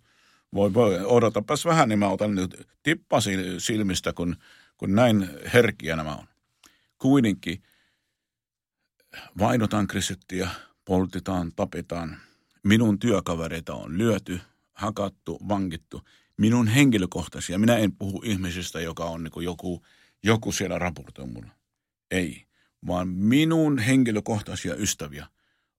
voi, 0.54 0.74
voi, 0.74 1.00
odotapas 1.06 1.66
vähän, 1.66 1.90
niin 1.90 2.00
mä 2.00 2.10
otan 2.10 2.36
nyt 2.36 2.68
tippa 2.84 3.18
silmistä, 3.58 4.14
kun, 4.14 4.36
kun 4.78 4.96
näin 4.96 5.30
herkkiä 5.54 5.96
nämä 5.96 6.16
on. 6.16 6.28
Kuitenkin 6.98 7.64
vainotaan 9.38 9.88
kristittiä, 9.88 10.50
poltitaan, 10.86 11.52
tapetaan. 11.56 12.18
Minun 12.64 13.00
työkavereita 13.00 13.74
on 13.74 13.98
lyöty, 13.98 14.40
hakattu, 14.74 15.40
vankittu. 15.48 16.02
Minun 16.38 16.68
henkilökohtaisia, 16.68 17.60
minä 17.60 17.78
en 17.78 17.92
puhu 17.92 18.22
ihmisistä, 18.26 18.82
joka 18.82 19.06
on 19.06 19.24
niin 19.24 19.44
joku, 19.44 19.82
joku 20.24 20.52
siellä 20.52 20.80
raportoi 20.80 21.28
mulle. 21.28 21.52
Ei, 22.12 22.46
vaan 22.88 23.08
minun 23.08 23.80
henkilökohtaisia 23.80 24.76
ystäviä 24.76 25.28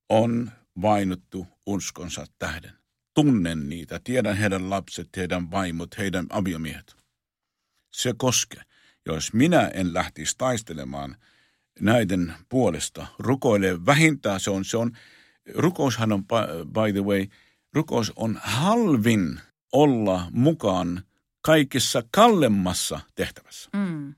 on 0.08 0.50
vainottu 0.82 1.46
uskonsa 1.66 2.26
tähden 2.38 2.78
tunnen 3.18 3.68
niitä, 3.68 4.00
tiedän 4.04 4.36
heidän 4.36 4.70
lapset, 4.70 5.08
heidän 5.16 5.50
vaimot, 5.50 5.98
heidän 5.98 6.26
aviomiehet. 6.30 6.96
Se 7.90 8.14
koskee. 8.16 8.62
Jos 9.06 9.32
minä 9.32 9.68
en 9.74 9.94
lähtisi 9.94 10.34
taistelemaan 10.38 11.16
näiden 11.80 12.34
puolesta, 12.48 13.06
rukoilee 13.18 13.86
vähintään 13.86 14.40
se 14.40 14.50
on, 14.50 14.64
se 14.64 14.76
on, 14.76 14.92
rukoushan 15.54 16.12
on, 16.12 16.24
by 16.64 16.92
the 16.92 17.04
way, 17.04 17.26
rukous 17.74 18.12
on 18.16 18.40
halvin 18.42 19.40
olla 19.72 20.28
mukaan 20.32 21.02
kaikissa 21.40 22.02
kallemmassa 22.10 23.00
tehtävässä. 23.14 23.70
Mm. 23.72 24.14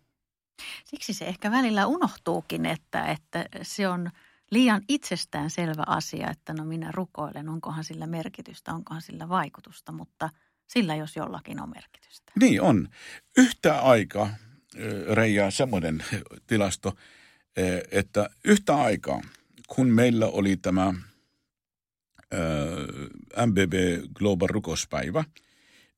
Siksi 0.85 1.15
se 1.15 1.25
ehkä 1.25 1.51
välillä 1.51 1.87
unohtuukin, 1.87 2.67
että, 2.67 3.05
että 3.05 3.47
se 3.63 3.89
on– 3.89 4.11
liian 4.51 4.83
itsestään 4.89 5.51
selvä 5.51 5.83
asia, 5.87 6.31
että 6.31 6.53
no 6.53 6.65
minä 6.65 6.93
rukoilen, 6.93 7.49
onkohan 7.49 7.85
sillä 7.85 8.07
merkitystä, 8.07 8.75
onkohan 8.75 9.03
sillä 9.03 9.29
vaikutusta, 9.29 9.93
mutta 9.93 10.31
sillä 10.67 10.97
jos 10.97 11.17
jollakin 11.17 11.63
on 11.63 11.71
merkitystä. 11.75 12.33
Niin 12.41 12.63
on. 12.63 12.89
Yhtä 13.37 13.81
aika, 13.81 14.31
Reija, 15.13 15.51
semmoinen 15.51 16.05
tilasto, 16.47 16.93
että 17.91 18.31
yhtä 18.45 18.77
aikaa, 18.77 19.23
kun 19.69 19.87
meillä 19.89 20.27
oli 20.27 20.57
tämä 20.57 20.95
MBB 23.47 23.73
Global 24.15 24.49
rukouspäivä 24.49 25.25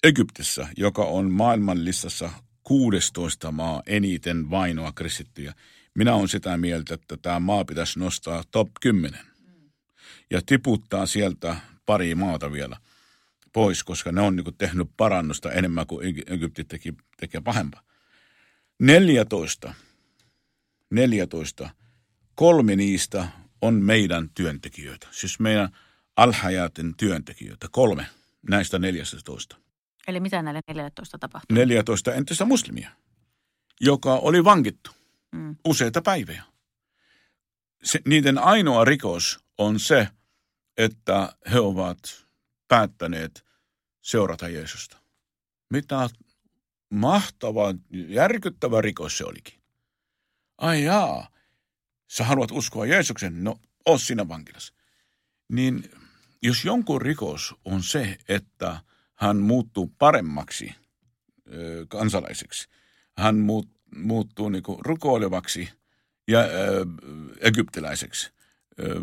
Egyptissä, 0.03 0.69
joka 0.77 1.05
on 1.05 1.31
maailmanlistassa 1.31 2.31
16 2.63 3.53
maa 3.53 3.83
eniten 3.87 4.51
vainoa 4.51 4.93
kristittyjä– 4.93 5.55
minä 5.95 6.15
olen 6.15 6.29
sitä 6.29 6.57
mieltä, 6.57 6.95
että 6.95 7.17
tämä 7.17 7.41
maa 7.41 7.65
pitäisi 7.65 7.99
nostaa 7.99 8.45
top 8.51 8.69
10 8.81 9.21
ja 10.31 10.41
tiputtaa 10.47 11.07
sieltä 11.07 11.57
pari 11.87 12.15
maata 12.15 12.53
vielä 12.53 12.77
pois, 13.53 13.85
koska 13.85 14.13
ne 14.13 14.21
on 14.21 14.37
niin 14.37 14.55
tehnyt 14.59 14.91
parannusta 14.97 15.53
enemmän 15.53 15.87
kuin 15.87 16.07
Egypti 16.27 16.65
teki, 16.65 16.95
tekee 17.17 17.41
pahempaa. 17.41 17.83
14, 18.79 19.75
14, 20.93 21.71
kolme 22.35 22.77
niistä 22.77 23.29
on 23.63 23.75
meidän 23.75 24.31
työntekijöitä, 24.35 25.09
siis 25.11 25.41
meidän 25.41 25.69
alhajaten 26.17 26.95
työntekijöitä, 26.97 27.69
kolme 27.71 28.07
näistä 28.51 28.79
14. 28.79 29.57
Eli 30.07 30.21
mitä 30.21 30.43
näille 30.43 30.61
14 30.69 31.19
tapahtui? 31.19 31.55
14 31.55 32.15
entistä 32.15 32.45
muslimia, 32.45 32.91
joka 33.81 34.15
oli 34.15 34.45
vankittu 34.45 34.91
mm. 35.33 35.57
useita 35.65 36.03
päiviä. 36.03 36.43
Se, 37.85 38.01
niiden 38.07 38.39
ainoa 38.39 38.85
rikos 38.85 39.41
on 39.59 39.81
se, 39.81 40.09
että 40.77 41.37
he 41.53 41.61
ovat 41.61 42.27
päättäneet 42.69 43.45
seurata 44.01 44.49
Jeesusta. 44.49 44.97
Mitä 45.71 46.09
mahtava, 46.91 47.75
järkyttävä 47.91 48.81
rikos 48.81 49.19
se 49.19 49.25
olikin. 49.25 49.62
Ai 50.59 50.85
jaa, 50.85 51.29
sä 52.09 52.25
haluat 52.25 52.51
uskoa 52.51 52.87
Jeesuksen, 52.87 53.45
no 53.45 53.59
oo 53.87 53.99
sinä 53.99 54.29
vankilassa. 54.29 54.75
Niin 55.53 55.91
jos 56.43 56.65
jonkun 56.65 57.03
rikos 57.03 57.55
on 57.65 57.83
se, 57.83 58.19
että 58.29 58.81
hän 59.15 59.37
muuttuu 59.37 59.93
paremmaksi 59.99 60.75
ö, 61.53 61.87
kansalaiseksi, 61.89 62.69
hän 63.19 63.39
muut, 63.39 63.69
muuttuu 63.97 64.49
niin 64.49 64.63
kuin 64.63 64.79
rukoilevaksi 64.85 65.69
ja 66.29 66.41
äh, 66.41 66.49
egyptiläiseksi 67.41 68.31
äh, 68.81 69.03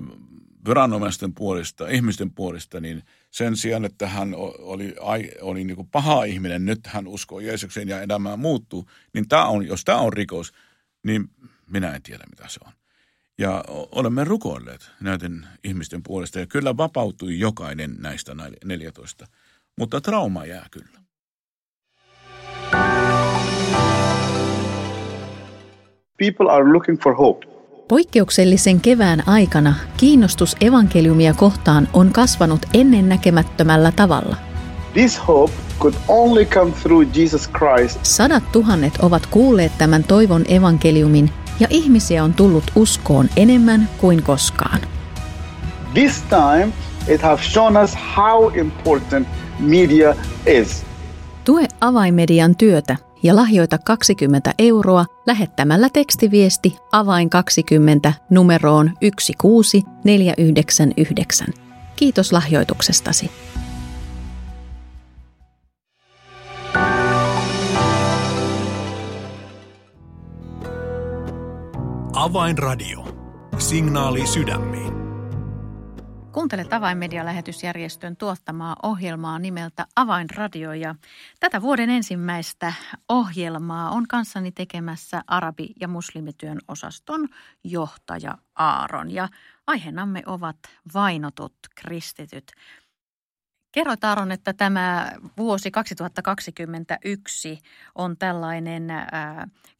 viranomaisten 0.67 1.33
puolesta, 1.33 1.87
ihmisten 1.87 2.31
puolesta, 2.31 2.79
niin 2.79 3.03
sen 3.31 3.57
sijaan, 3.57 3.85
että 3.85 4.07
hän 4.07 4.35
oli, 4.35 4.95
oli 5.41 5.63
niin 5.63 5.87
paha 5.91 6.23
ihminen, 6.23 6.65
nyt 6.65 6.87
hän 6.87 7.07
uskoo 7.07 7.39
Jeesukseen 7.39 7.89
ja 7.89 8.01
elämää 8.01 8.37
muuttuu, 8.37 8.89
niin 9.13 9.27
tämä 9.27 9.45
on, 9.45 9.67
jos 9.67 9.85
tämä 9.85 9.99
on 9.99 10.13
rikos, 10.13 10.51
niin 11.03 11.29
minä 11.69 11.95
en 11.95 12.01
tiedä, 12.01 12.23
mitä 12.29 12.43
se 12.47 12.59
on. 12.65 12.71
Ja 13.37 13.63
olemme 13.69 14.23
rukoilleet 14.23 14.91
näiden 15.01 15.47
ihmisten 15.63 16.03
puolesta 16.03 16.39
ja 16.39 16.47
kyllä 16.47 16.77
vapautui 16.77 17.39
jokainen 17.39 17.95
näistä 17.99 18.35
14. 18.65 19.27
mutta 19.77 20.01
trauma 20.01 20.45
jää 20.45 20.65
kyllä. 20.71 20.99
People 26.17 26.51
are 26.51 26.73
looking 26.73 27.01
for 27.03 27.15
hope. 27.15 27.47
Poikkeuksellisen 27.87 28.81
kevään 28.81 29.27
aikana 29.27 29.75
kiinnostus 29.97 30.55
evankeliumia 30.61 31.33
kohtaan 31.33 31.87
on 31.93 32.13
kasvanut 32.13 32.65
ennennäkemättömällä 32.73 33.91
tavalla. 33.91 34.35
This 34.93 35.27
hope 35.27 35.68
could 35.79 35.95
only 36.07 36.45
come 36.45 36.71
through 36.71 37.17
Jesus 37.17 37.49
Christ. 37.49 37.99
Sadat 38.03 38.51
tuhannet 38.51 38.93
ovat 39.01 39.25
kuulleet 39.25 39.71
tämän 39.77 40.03
toivon 40.03 40.45
evankeliumin 40.47 41.29
ja 41.59 41.67
ihmisiä 41.69 42.23
on 42.23 42.33
tullut 42.33 42.63
uskoon 42.75 43.29
enemmän 43.35 43.89
kuin 43.97 44.23
koskaan. 44.23 44.79
This 45.93 46.21
time 46.21 46.73
it 47.07 47.21
has 47.21 47.53
shown 47.53 47.77
us 47.77 47.97
how 48.17 48.57
important 48.57 49.27
media 49.59 50.15
is. 50.45 50.85
Tue 51.45 51.67
avaimedian 51.81 52.55
työtä 52.55 52.97
ja 53.23 53.35
lahjoita 53.35 53.77
20 53.77 54.53
euroa 54.59 55.05
lähettämällä 55.25 55.89
tekstiviesti 55.93 56.77
avain 56.91 57.29
20 57.29 58.13
numeroon 58.29 58.91
16499. 59.01 61.47
Kiitos 61.95 62.33
lahjoituksestasi. 62.33 63.31
Avainradio. 72.19 73.05
Signaali 73.57 74.27
sydämiin. 74.27 74.93
Kuuntelet 76.31 76.73
Avainmedia-lähetysjärjestön 76.73 78.17
tuottamaa 78.17 78.75
ohjelmaa 78.83 79.39
nimeltä 79.39 79.87
Avainradio 79.95 80.73
ja 80.73 80.95
tätä 81.39 81.61
vuoden 81.61 81.89
ensimmäistä 81.89 82.73
ohjelmaa 83.09 83.89
on 83.89 84.07
kanssani 84.07 84.51
tekemässä 84.51 85.21
arabi- 85.27 85.73
ja 85.81 85.87
muslimityön 85.87 86.59
osaston 86.67 87.27
johtaja 87.63 88.37
Aaron 88.55 89.11
ja 89.11 89.29
aiheenamme 89.67 90.23
ovat 90.25 90.57
vainotut 90.93 91.55
kristityt. 91.75 92.51
Kerroit 93.71 94.03
Aaron, 94.03 94.31
että 94.31 94.53
tämä 94.53 95.11
vuosi 95.37 95.71
2021 95.71 97.59
on 97.95 98.17
tällainen 98.17 98.87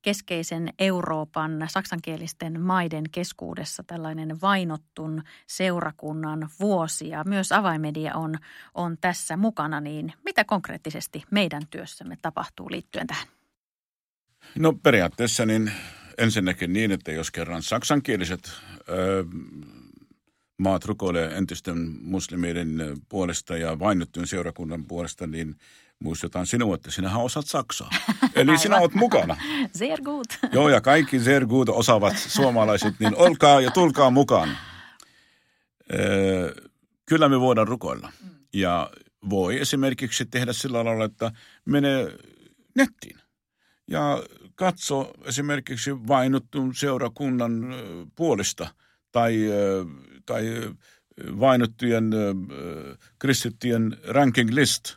keskeisen 0.01 0.73
Euroopan 0.79 1.65
saksankielisten 1.67 2.61
maiden 2.61 3.03
keskuudessa 3.11 3.83
tällainen 3.83 4.41
vainottun 4.41 5.23
seurakunnan 5.47 6.49
vuosi 6.59 7.09
ja 7.09 7.23
myös 7.23 7.51
avaimedia 7.51 8.15
on, 8.15 8.35
on 8.73 8.97
tässä 9.01 9.37
mukana. 9.37 9.81
Niin 9.81 10.13
mitä 10.25 10.43
konkreettisesti 10.43 11.23
meidän 11.31 11.63
työssämme 11.69 12.17
tapahtuu 12.21 12.71
liittyen 12.71 13.07
tähän? 13.07 13.27
No 14.59 14.73
periaatteessa 14.73 15.45
niin 15.45 15.71
ensinnäkin 16.17 16.73
niin, 16.73 16.91
että 16.91 17.11
jos 17.11 17.31
kerran 17.31 17.63
saksankieliset 17.63 18.51
maat 20.59 20.85
rukoilee 20.85 21.37
entisten 21.37 21.97
muslimeiden 22.01 22.97
puolesta 23.09 23.57
ja 23.57 23.79
vainottujen 23.79 24.27
seurakunnan 24.27 24.85
puolesta, 24.85 25.27
niin 25.27 25.55
muistutan 25.99 26.47
sinua, 26.47 26.75
että 26.75 26.91
sinähän 26.91 27.21
osaat 27.21 27.47
Saksaa. 27.47 27.89
Eli 28.35 28.57
sinä 28.57 28.77
olet 28.77 28.93
mukana. 28.93 29.37
Sehr 29.71 30.01
gut. 30.01 30.27
Joo, 30.53 30.69
ja 30.69 30.81
kaikki 30.81 31.19
sehr 31.19 31.45
gut 31.45 31.69
osaavat 31.69 32.17
suomalaiset, 32.17 32.99
niin 32.99 33.15
olkaa 33.15 33.61
ja 33.61 33.71
tulkaa 33.71 34.09
mukaan. 34.09 34.57
Kyllä 37.05 37.29
me 37.29 37.39
voidaan 37.39 37.67
rukoilla. 37.67 38.11
Ja 38.53 38.91
voi 39.29 39.59
esimerkiksi 39.59 40.25
tehdä 40.25 40.53
sillä 40.53 40.85
lailla, 40.85 41.05
että 41.05 41.31
menee 41.65 42.17
nettiin 42.75 43.19
ja 43.87 44.23
katso 44.55 45.11
esimerkiksi 45.25 46.07
vainottun 46.07 46.75
seurakunnan 46.75 47.73
puolesta 48.15 48.67
tai 49.11 49.37
tai 50.29 50.45
vainottujen 51.39 52.11
kristittyjen 53.19 53.97
ranking 54.07 54.49
list. 54.53 54.95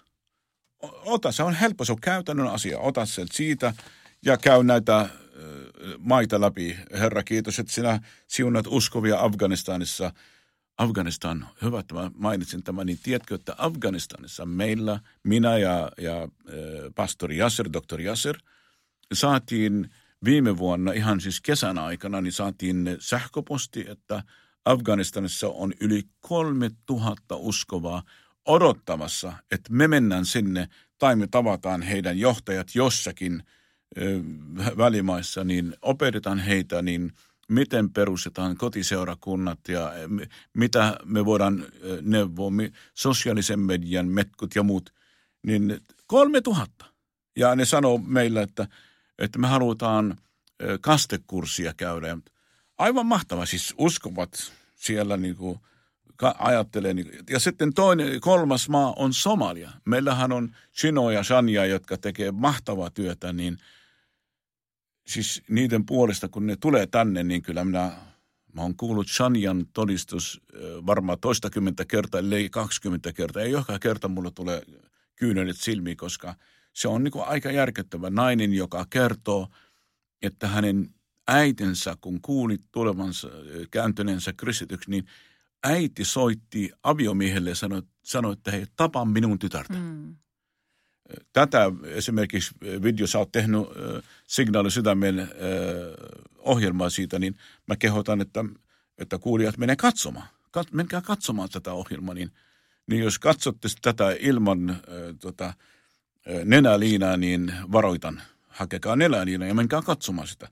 Ota, 0.83 1.33
se 1.33 1.43
on 1.43 1.55
helppo, 1.55 1.85
se 1.85 1.93
on 1.93 2.01
käytännön 2.01 2.47
asia. 2.47 2.79
Ota 2.79 3.07
sen 3.07 3.27
siitä 3.31 3.75
ja 4.25 4.37
käy 4.37 4.65
näitä 4.65 5.09
maita 5.99 6.41
läpi. 6.41 6.79
Herra, 6.93 7.23
kiitos, 7.23 7.59
että 7.59 7.73
sinä 7.73 8.01
siunat 8.27 8.67
uskovia 8.69 9.21
Afganistanissa. 9.21 10.13
Afganistan, 10.79 11.49
hyvä, 11.63 11.81
että 11.81 11.95
mä 11.95 12.11
mainitsin 12.15 12.63
tämän, 12.63 12.87
niin 12.87 12.99
tiedätkö, 13.03 13.35
että 13.35 13.55
Afganistanissa 13.59 14.47
meillä, 14.47 15.01
minä 15.23 15.59
ja, 15.59 15.91
ja 15.99 16.29
pastori 16.95 17.39
Yasser, 17.39 17.69
doktor 17.73 18.01
Yasser, 18.01 18.39
saatiin 19.13 19.91
viime 20.25 20.59
vuonna, 20.59 20.93
ihan 20.93 21.21
siis 21.21 21.41
kesän 21.41 21.79
aikana, 21.79 22.21
niin 22.21 22.33
saatiin 22.33 22.97
sähköposti, 23.01 23.85
että– 23.89 24.23
Afganistanissa 24.65 25.49
on 25.49 25.73
yli 25.81 26.03
kolme 26.21 26.71
tuhatta 26.87 27.37
uskovaa 27.37 28.03
odottamassa, 28.45 29.33
että 29.51 29.73
me 29.73 29.89
mennään 29.89 30.27
sinne 30.27 30.69
tai 30.99 31.17
me 31.17 31.27
tavataan 31.27 31.83
heidän 31.83 32.19
johtajat 32.19 32.75
jossakin 32.75 33.43
ö, 33.99 34.21
välimaissa, 34.77 35.45
niin 35.45 35.75
opetetaan 35.83 36.39
heitä, 36.39 36.83
niin 36.83 37.13
miten 37.49 37.91
perustetaan 37.91 38.57
kotiseurakunnat 38.57 39.59
ja 39.69 39.93
mitä 40.55 40.97
me 41.05 41.25
voidaan 41.25 41.67
neuvoa, 42.03 42.51
sosiaalisen 42.95 43.61
median 43.61 44.09
metkut 44.09 44.55
ja 44.55 44.63
muut, 44.63 44.95
niin 45.47 45.81
kolme 46.07 46.41
tuhatta. 46.41 46.85
Ja 47.37 47.57
ne 47.57 47.65
sanoo 47.65 47.99
meillä, 47.99 48.43
että, 48.43 48.69
että 49.19 49.39
me 49.39 49.47
halutaan 49.47 50.19
kastekurssia 50.81 51.75
käydä 51.77 52.19
aivan 52.83 53.07
mahtava, 53.07 53.47
siis 53.47 53.75
uskovat 53.79 54.53
siellä 54.77 55.17
niin 55.17 55.37
kuin 55.37 55.59
ajattelee. 56.39 56.95
Niin, 56.95 57.11
ja 57.31 57.41
sitten 57.41 57.75
toinen, 57.75 58.21
kolmas 58.21 58.69
maa 58.69 58.93
on 58.97 59.13
Somalia. 59.13 59.71
Meillähän 59.85 60.33
on 60.33 60.57
Shino 60.81 61.11
ja 61.11 61.23
Shania, 61.23 61.67
jotka 61.67 61.99
tekee 61.99 62.31
mahtavaa 62.31 62.91
työtä, 62.91 63.33
niin 63.33 63.59
siis 65.07 65.43
niiden 65.49 65.87
puolesta, 65.87 66.29
kun 66.29 66.47
ne 66.47 66.57
tulee 66.57 66.87
tänne, 66.87 67.25
niin 67.25 67.43
kyllä 67.43 67.65
minä, 67.65 67.93
mä 68.53 68.63
oon 68.63 68.77
kuullut 68.77 69.09
Shanian 69.09 69.67
todistus 69.73 70.41
varmaan 70.87 71.21
toistakymmentä 71.21 71.85
kertaa, 71.85 72.21
ellei 72.21 72.51
20 72.51 73.13
kertaa. 73.13 73.43
Ei 73.43 73.51
joka 73.51 73.79
kerta 73.79 74.09
mulle 74.09 74.31
tulee 74.31 74.63
kyynelet 75.17 75.57
silmiin, 75.57 75.97
koska 75.97 76.35
se 76.73 76.89
on 76.89 77.05
niin 77.05 77.13
aika 77.27 77.51
järkyttävä 77.51 78.11
nainen, 78.11 78.55
joka 78.55 78.87
kertoo, 78.91 79.49
että 80.23 80.49
hänen 80.49 80.95
äitinsä, 81.29 81.97
kun 82.01 82.21
kuuli 82.23 82.59
tulevansa, 82.73 83.29
kääntyneensä 83.71 84.33
kristityksi, 84.33 84.91
niin 84.91 85.07
äiti 85.65 86.05
soitti 86.05 86.71
aviomiehelle 86.83 87.51
ja 87.51 87.57
sanoi, 87.57 87.83
sanoi 88.03 88.33
että 88.33 88.51
hei, 88.51 88.67
tapa 88.77 89.05
minun 89.05 89.39
tytärtä. 89.39 89.75
Mm. 89.75 90.17
Tätä 91.33 91.73
esimerkiksi 91.85 92.55
video, 92.83 93.07
sä 93.07 93.19
oot 93.19 93.33
tehnyt 93.33 93.61
äh, 93.61 94.03
signaali 94.27 94.71
sydämen 94.71 95.19
äh, 95.19 95.29
ohjelmaa 96.39 96.91
siitä, 96.91 97.19
niin 97.19 97.37
mä 97.67 97.77
kehotan, 97.77 98.21
että, 98.21 98.45
että 98.99 99.19
kuulijat 99.19 99.59
menee 99.59 99.77
katsomaan. 99.77 100.27
Kat, 100.51 100.73
menkää 100.73 101.01
katsomaan 101.01 101.49
tätä 101.49 101.73
ohjelmaa, 101.73 102.15
niin, 102.15 102.31
niin 102.87 103.03
jos 103.03 103.19
katsotte 103.19 103.69
tätä 103.83 104.17
ilman 104.21 104.71
äh, 104.71 104.79
tota, 105.21 105.47
äh, 105.47 105.55
nenäliinaa, 106.45 107.17
niin 107.17 107.53
varoitan. 107.73 108.23
Hakekaa 108.49 108.97
nenäliinaa 108.97 109.49
ja 109.49 109.55
menkää 109.55 109.83
katsomaan 109.83 110.29
sitä. 110.29 110.49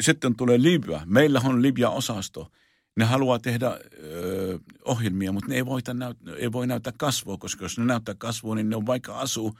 Sitten 0.00 0.36
tulee 0.36 0.62
Libya. 0.62 1.00
Meillä 1.06 1.40
on 1.44 1.62
Libya-osasto. 1.62 2.50
Ne 2.96 3.04
haluaa 3.04 3.38
tehdä 3.38 3.68
ö, 3.68 4.58
ohjelmia, 4.84 5.32
mutta 5.32 5.48
ne 5.48 5.54
ei, 5.54 5.66
voita 5.66 5.94
näyt, 5.94 6.16
ei 6.36 6.52
voi 6.52 6.66
näyttää 6.66 6.92
kasvua, 6.98 7.38
koska 7.38 7.64
jos 7.64 7.78
ne 7.78 7.84
näyttää 7.84 8.14
kasvua, 8.18 8.54
niin 8.54 8.70
ne 8.70 8.76
on 8.76 8.86
vaikka 8.86 9.18
asuu 9.18 9.58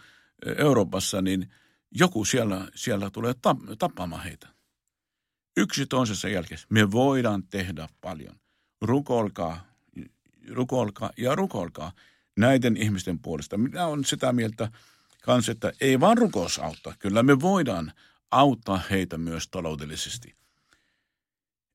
Euroopassa, 0.59 1.23
niin 1.23 1.51
joku 1.91 2.25
siellä, 2.25 2.69
siellä 2.75 3.11
tulee 3.11 3.35
tap, 3.43 3.59
tappamaan 3.79 4.23
heitä. 4.23 4.49
Yksi 5.57 5.87
toisessa 5.87 6.29
jälkeen. 6.29 6.61
Me 6.69 6.91
voidaan 6.91 7.43
tehdä 7.43 7.89
paljon. 8.01 8.37
Rukolkaa, 8.83 9.67
rukolkaa 10.51 11.11
ja 11.17 11.35
rukolkaa 11.35 11.93
näiden 12.37 12.77
ihmisten 12.77 13.19
puolesta. 13.19 13.59
Minä 13.59 13.87
olen 13.87 14.05
sitä 14.05 14.33
mieltä 14.33 14.69
kanssa, 15.23 15.53
että 15.53 15.73
ei 15.81 16.01
vaan 16.01 16.19
rukous 16.19 16.59
auttaa. 16.59 16.95
Kyllä 16.99 17.23
me 17.23 17.41
voidaan 17.41 17.93
auttaa 18.35 18.81
heitä 18.91 19.19
myös 19.19 19.49
taloudellisesti. 19.49 20.35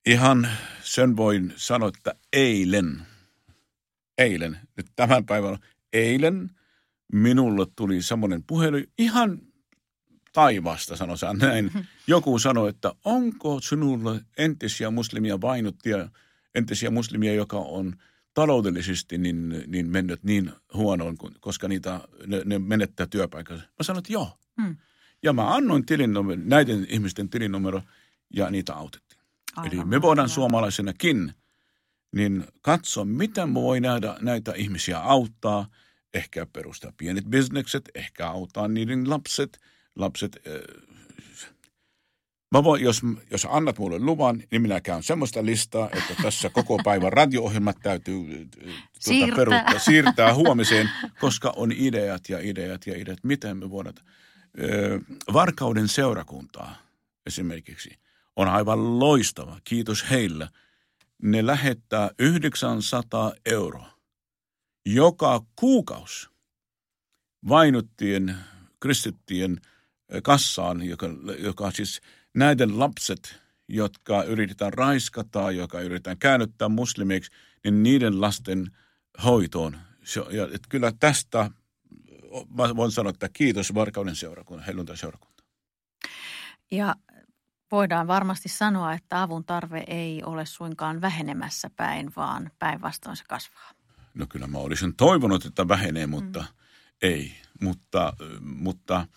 Ihan 0.05 0.49
sen 0.83 1.17
voin 1.17 1.53
sanoa, 1.55 1.89
että 1.89 2.15
eilen, 2.33 3.01
eilen, 4.17 4.59
nyt 4.77 4.87
tämän 4.95 5.25
päivän, 5.25 5.57
eilen 5.93 6.49
minulle 7.13 7.65
tuli 7.75 8.01
semmoinen 8.01 8.43
puhelu 8.43 8.77
ihan 8.97 9.39
taivaasta, 10.33 10.95
sanotaan 10.95 11.37
näin. 11.37 11.71
Joku 12.07 12.39
sanoi, 12.39 12.69
että 12.69 12.93
onko 13.05 13.61
sinulla 13.61 14.19
entisiä 14.37 14.91
muslimia 14.91 15.41
vainuttia, 15.41 16.09
entisiä 16.55 16.89
muslimia, 16.89 17.33
joka 17.33 17.57
on 17.57 17.95
taloudellisesti 18.33 19.17
niin, 19.17 19.63
niin 19.67 19.89
mennyt 19.89 20.23
niin 20.23 20.51
huonoon, 20.73 21.17
koska 21.39 21.67
niitä, 21.67 21.99
ne, 22.27 22.41
ne 22.45 22.59
menettää 22.59 23.07
työpaikkansa. 23.09 23.63
Mä 23.63 23.83
sanoin, 23.83 24.01
että 24.01 24.13
joo. 24.13 24.37
Hmm. 24.61 24.75
Ja 25.23 25.33
mä 25.33 25.55
annoin 25.55 25.85
tilinumero, 25.85 26.41
näiden 26.45 26.87
ihmisten 26.89 27.29
tilinumero 27.29 27.81
ja 28.33 28.49
niitä 28.49 28.73
autettiin. 28.73 29.21
Aivan 29.55 29.77
Eli 29.77 29.85
me 29.85 30.01
voidaan 30.01 30.29
suomalaisenakin 30.29 31.33
niin 32.15 32.45
katso, 32.61 33.05
miten 33.05 33.49
me 33.49 33.53
voi 33.53 33.79
näitä, 33.79 34.17
näitä 34.21 34.53
ihmisiä 34.55 34.99
auttaa. 34.99 35.67
Ehkä 36.13 36.45
perustaa 36.45 36.93
pienet 36.97 37.25
bisnekset, 37.25 37.89
ehkä 37.95 38.27
auttaa 38.27 38.67
niiden 38.67 39.09
lapset. 39.09 39.59
Lapset, 39.95 40.37
äh, 40.47 40.89
Mä 42.51 42.63
voin, 42.63 42.83
jos, 42.83 43.01
jos 43.31 43.47
annat 43.49 43.79
mulle 43.79 43.99
luvan, 43.99 44.43
niin 44.51 44.61
minä 44.61 44.81
käyn 44.81 45.03
semmoista 45.03 45.45
listaa, 45.45 45.89
että 45.93 46.15
tässä 46.23 46.49
koko 46.59 46.79
päivän 46.83 47.13
radio-ohjelmat 47.13 47.77
täytyy 47.83 48.47
tuota, 49.03 49.35
peruuttaa, 49.35 49.79
siirtää 49.79 50.33
huomiseen, 50.33 50.89
koska 51.19 51.53
on 51.55 51.71
ideat 51.71 52.29
ja 52.29 52.39
ideat 52.41 52.87
ja 52.87 52.97
ideat, 52.97 53.19
miten 53.23 53.57
me 53.57 53.69
voidaan. 53.69 53.95
Varkauden 55.33 55.87
seurakuntaa 55.87 56.75
esimerkiksi 57.25 57.99
on 58.35 58.47
aivan 58.47 58.99
loistava, 58.99 59.59
kiitos 59.63 60.09
heille. 60.09 60.49
Ne 61.21 61.45
lähettää 61.45 62.09
900 62.19 63.33
euroa 63.45 63.99
joka 64.85 65.45
kuukausi 65.55 66.27
vainuttien 67.49 68.35
kristittyjen 68.79 69.61
kassaan, 70.23 70.83
joka, 70.83 71.07
joka 71.37 71.71
siis– 71.71 72.01
näiden 72.33 72.79
lapset, 72.79 73.41
jotka 73.67 74.23
yritetään 74.23 74.73
raiskata, 74.73 75.51
joka 75.51 75.81
yritetään 75.81 76.17
käännyttää 76.17 76.69
muslimiksi, 76.69 77.31
niin 77.63 77.83
niiden 77.83 78.21
lasten 78.21 78.71
hoitoon. 79.23 79.77
Ja, 80.29 80.47
et 80.53 80.61
kyllä 80.69 80.91
tästä 80.99 81.51
mä 82.57 82.75
voin 82.75 82.91
sanoa, 82.91 83.09
että 83.09 83.29
kiitos 83.33 83.73
Varkauden 83.73 84.15
seurakunta, 84.15 84.63
helluntai-seurakunta. 84.63 85.43
Ja 86.71 86.95
voidaan 87.71 88.07
varmasti 88.07 88.49
sanoa, 88.49 88.93
että 88.93 89.21
avun 89.21 89.45
tarve 89.45 89.83
ei 89.87 90.23
ole 90.23 90.45
suinkaan 90.45 91.01
vähenemässä 91.01 91.69
päin, 91.75 92.11
vaan 92.15 92.51
päinvastoin 92.59 93.17
se 93.17 93.23
kasvaa. 93.27 93.71
No 94.13 94.25
kyllä 94.29 94.47
mä 94.47 94.57
olisin 94.57 94.95
toivonut, 94.95 95.45
että 95.45 95.67
vähenee, 95.67 96.07
mutta 96.07 96.39
mm. 96.39 96.47
ei. 97.01 97.35
Mutta, 97.61 98.13
mutta 98.41 99.07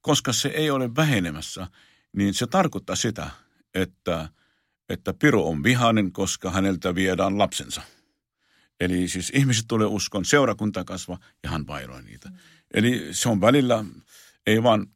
koska 0.00 0.32
se 0.32 0.48
ei 0.48 0.70
ole 0.70 0.96
vähenemässä– 0.96 1.66
niin 2.12 2.34
se 2.34 2.46
tarkoittaa 2.46 2.96
sitä, 2.96 3.30
että, 3.74 4.28
että 4.88 5.14
Piru 5.14 5.48
on 5.48 5.62
vihainen, 5.62 6.12
koska 6.12 6.50
häneltä 6.50 6.94
viedään 6.94 7.38
lapsensa. 7.38 7.82
Eli 8.80 9.08
siis 9.08 9.32
ihmiset 9.34 9.64
tulee 9.68 9.86
uskon, 9.86 10.24
seurakunta 10.24 10.84
kasva 10.84 11.18
ja 11.42 11.50
hän 11.50 11.66
vainoaa 11.66 12.02
niitä. 12.02 12.28
Mm. 12.28 12.36
Eli 12.74 13.08
se 13.12 13.28
on 13.28 13.40
välillä, 13.40 13.84
ei 14.46 14.62
vaan 14.62 14.86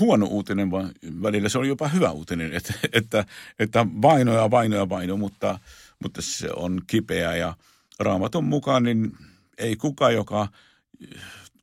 huono 0.00 0.26
uutinen, 0.26 0.70
vaan 0.70 0.92
välillä 1.22 1.48
se 1.48 1.58
on 1.58 1.68
jopa 1.68 1.88
hyvä 1.88 2.10
uutinen, 2.10 2.52
että, 2.56 2.74
että, 2.92 3.24
että 3.58 3.86
vainoja, 4.02 4.50
vainoja, 4.50 4.88
vaino, 4.88 5.16
mutta, 5.16 5.58
mutta 6.02 6.22
se 6.22 6.48
on 6.56 6.80
kipeä 6.86 7.36
ja 7.36 7.56
raamatun 7.98 8.44
mukaan 8.44 8.82
niin 8.82 9.12
ei 9.58 9.76
kukaan, 9.76 10.14
joka 10.14 10.48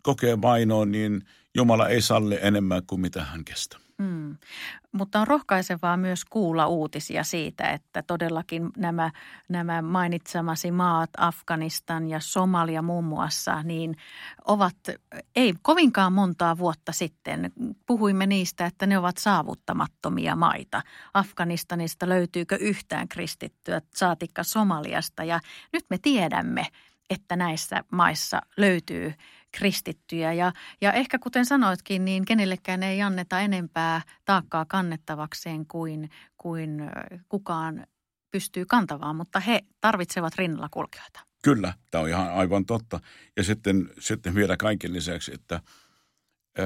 kokee 0.02 0.42
vainoa, 0.42 0.86
niin 0.86 1.26
Jumala 1.56 1.88
ei 1.88 2.02
salli 2.02 2.38
enemmän 2.42 2.82
kuin 2.88 3.02
mitä 3.02 3.24
hän 3.24 3.46
kestää. 3.46 3.80
Mm. 4.00 4.38
Mutta 4.92 5.20
on 5.20 5.28
rohkaisevaa 5.28 5.98
myös 5.98 6.26
kuulla 6.26 6.68
uutisia 6.68 7.24
siitä, 7.24 7.64
että 7.64 8.04
todellakin 8.08 8.70
nämä, 8.78 9.12
nämä 9.50 9.82
mainitsemasi 9.82 10.72
maat, 10.72 11.10
Afganistan 11.18 12.10
ja 12.10 12.20
Somalia 12.20 12.82
muun 12.82 13.04
muassa, 13.04 13.64
niin 13.64 13.96
ovat, 14.46 14.76
ei 15.36 15.54
kovinkaan 15.62 16.14
montaa 16.14 16.58
vuotta 16.58 16.92
sitten, 16.92 17.52
puhuimme 17.86 18.28
niistä, 18.28 18.66
että 18.66 18.86
ne 18.88 18.98
ovat 18.98 19.18
saavuttamattomia 19.18 20.36
maita. 20.36 20.82
Afganistanista 21.14 22.10
löytyykö 22.10 22.56
yhtään 22.56 23.08
kristittyä, 23.08 23.82
saatikka 23.96 24.44
Somaliasta 24.44 25.24
ja 25.24 25.40
nyt 25.74 25.86
me 25.90 25.98
tiedämme, 25.98 26.66
että 27.10 27.36
näissä 27.36 27.84
maissa 27.92 28.42
löytyy 28.58 29.14
kristittyjä. 29.58 30.34
Ja, 30.34 30.54
ja 30.82 30.94
ehkä 30.94 31.20
kuten 31.20 31.46
sanoitkin, 31.46 32.06
niin 32.06 32.26
kenellekään 32.26 32.84
ei 32.84 33.02
anneta 33.02 33.40
enempää 33.40 34.02
taakkaa 34.26 34.66
kannettavakseen 34.66 35.66
kuin, 35.66 36.10
kuin 36.38 36.92
kukaan 37.30 37.88
pystyy 38.32 38.66
kantavaan, 38.66 39.16
mutta 39.16 39.40
he 39.40 39.62
tarvitsevat 39.82 40.36
rinnalla 40.36 40.70
kulkijoita. 40.72 41.20
Kyllä, 41.44 41.74
tämä 41.92 42.02
on 42.02 42.10
ihan 42.10 42.34
aivan 42.34 42.66
totta. 42.66 43.00
Ja 43.38 43.44
sitten, 43.44 43.90
sitten 44.00 44.36
vielä 44.36 44.58
kaiken 44.58 44.94
lisäksi, 44.94 45.34
että 45.34 45.62
ö, 46.60 46.64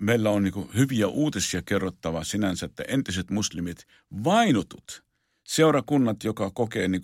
meillä 0.00 0.30
on 0.30 0.42
niin 0.42 0.70
hyviä 0.74 1.08
uutisia 1.08 1.62
kerrottava 1.62 2.24
sinänsä, 2.24 2.66
että 2.66 2.84
entiset 2.88 3.30
muslimit 3.30 3.86
vainutut 4.24 5.04
seurakunnat, 5.46 6.24
joka 6.24 6.50
kokee 6.50 6.88
niin 6.88 7.02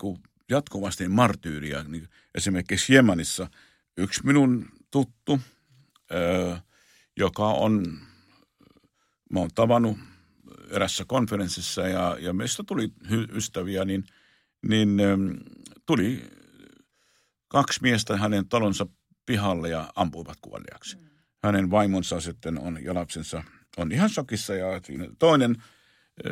jatkuvasti 0.49 1.07
martyyriä, 1.07 1.83
niin 1.87 2.07
esimerkiksi 2.35 2.93
Jemenissa 2.93 3.47
yksi 3.97 4.25
minun 4.25 4.69
tuttu, 4.95 5.39
joka 7.17 7.47
on, 7.47 7.99
mä 9.29 9.39
oon 9.39 9.49
tavannut 9.55 9.97
erässä 10.69 11.05
konferenssissa 11.07 11.87
ja, 11.87 12.17
ja 12.19 12.33
meistä 12.33 12.63
tuli 12.67 12.87
hy- 12.87 13.35
ystäviä, 13.35 13.85
niin, 13.85 14.03
niin 14.67 14.97
tuli 15.85 16.29
kaksi 17.47 17.79
miestä 17.81 18.17
hänen 18.17 18.47
talonsa 18.49 18.87
pihalle 19.25 19.69
ja 19.69 19.91
ampuivat 19.95 20.37
kuoliaksi. 20.41 20.97
Mm. 20.97 21.03
Hänen 21.43 21.71
vaimonsa 21.71 22.21
sitten 22.21 22.59
on 22.59 22.83
ja 22.83 22.93
lapsensa 22.93 23.43
on 23.77 23.91
ihan 23.91 24.09
shokissa 24.09 24.55
ja 24.55 24.67
toinen 25.19 25.63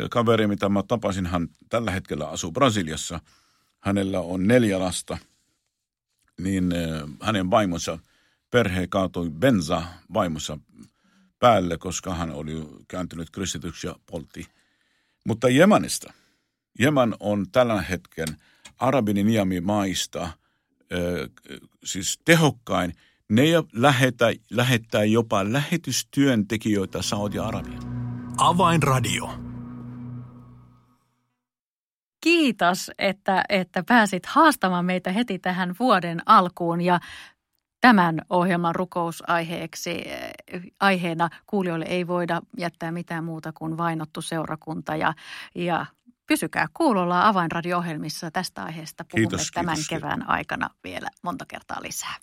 kaveri, 0.09 0.47
mitä 0.47 0.69
mä 0.69 0.83
tapasin, 0.87 1.25
hän 1.25 1.47
tällä 1.69 1.91
hetkellä 1.91 2.29
asuu 2.29 2.51
Brasiliassa. 2.51 3.19
Hänellä 3.79 4.19
on 4.19 4.47
neljä 4.47 4.79
lasta, 4.79 5.17
niin 6.41 6.73
hänen 7.21 7.49
vaimonsa– 7.49 7.99
perhe 8.53 8.87
kaatui 8.87 9.29
bensa 9.29 9.83
vaimossa 10.13 10.57
päälle, 11.39 11.77
koska 11.77 12.15
hän 12.15 12.31
oli 12.31 12.67
kääntynyt 12.87 13.29
kristityksi 13.29 13.87
ja 13.87 13.95
poltti. 14.11 14.45
Mutta 15.27 15.49
Jemenistä. 15.49 16.13
Jemen 16.79 17.15
on 17.19 17.45
tällä 17.51 17.81
hetken 17.81 18.27
Arabin 18.77 19.25
Niami 19.25 19.61
maista 19.61 20.29
siis 21.83 22.19
tehokkain. 22.25 22.93
Ne 23.29 23.43
lähetä, 23.73 24.25
lähettää 24.51 25.03
jopa 25.03 25.53
lähetystyöntekijöitä 25.53 27.01
Saudi-Arabiaan. 27.01 27.83
Avainradio. 28.37 29.33
Kiitos, 32.21 32.91
että, 32.97 33.43
että 33.49 33.83
pääsit 33.87 34.25
haastamaan 34.25 34.85
meitä 34.85 35.11
heti 35.11 35.39
tähän 35.39 35.75
vuoden 35.79 36.21
alkuun 36.25 36.81
ja 36.81 36.99
tämän 37.87 38.21
ohjelman 38.29 38.75
rukousaiheeksi 38.75 40.01
eh, 40.05 40.33
aiheena 40.79 41.29
kuulijoille 41.47 41.85
ei 41.85 42.07
voida 42.07 42.41
jättää 42.57 42.91
mitään 42.91 43.23
muuta 43.23 43.53
kuin 43.53 43.77
vainottu 43.77 44.21
seurakunta 44.21 44.95
ja, 44.95 45.13
ja 45.55 45.85
pysykää 46.27 46.67
kuulolla 46.73 47.27
avainradio-ohjelmissa 47.27 48.31
tästä 48.31 48.63
aiheesta. 48.63 49.05
Puhumme 49.11 49.29
kiitos, 49.29 49.51
tämän 49.53 49.75
kiitos. 49.75 49.89
kevään 49.89 50.29
aikana 50.29 50.69
vielä 50.83 51.09
monta 51.21 51.45
kertaa 51.47 51.81
lisää. 51.81 52.15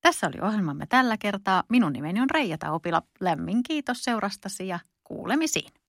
Tässä 0.00 0.26
oli 0.26 0.40
ohjelmamme 0.40 0.86
tällä 0.86 1.16
kertaa. 1.16 1.64
Minun 1.68 1.92
nimeni 1.92 2.20
on 2.20 2.30
Reija 2.30 2.58
Taupila. 2.58 3.02
Lämmin 3.20 3.62
kiitos 3.62 4.04
seurastasi 4.04 4.68
ja 4.68 4.78
kuulemisiin. 5.04 5.81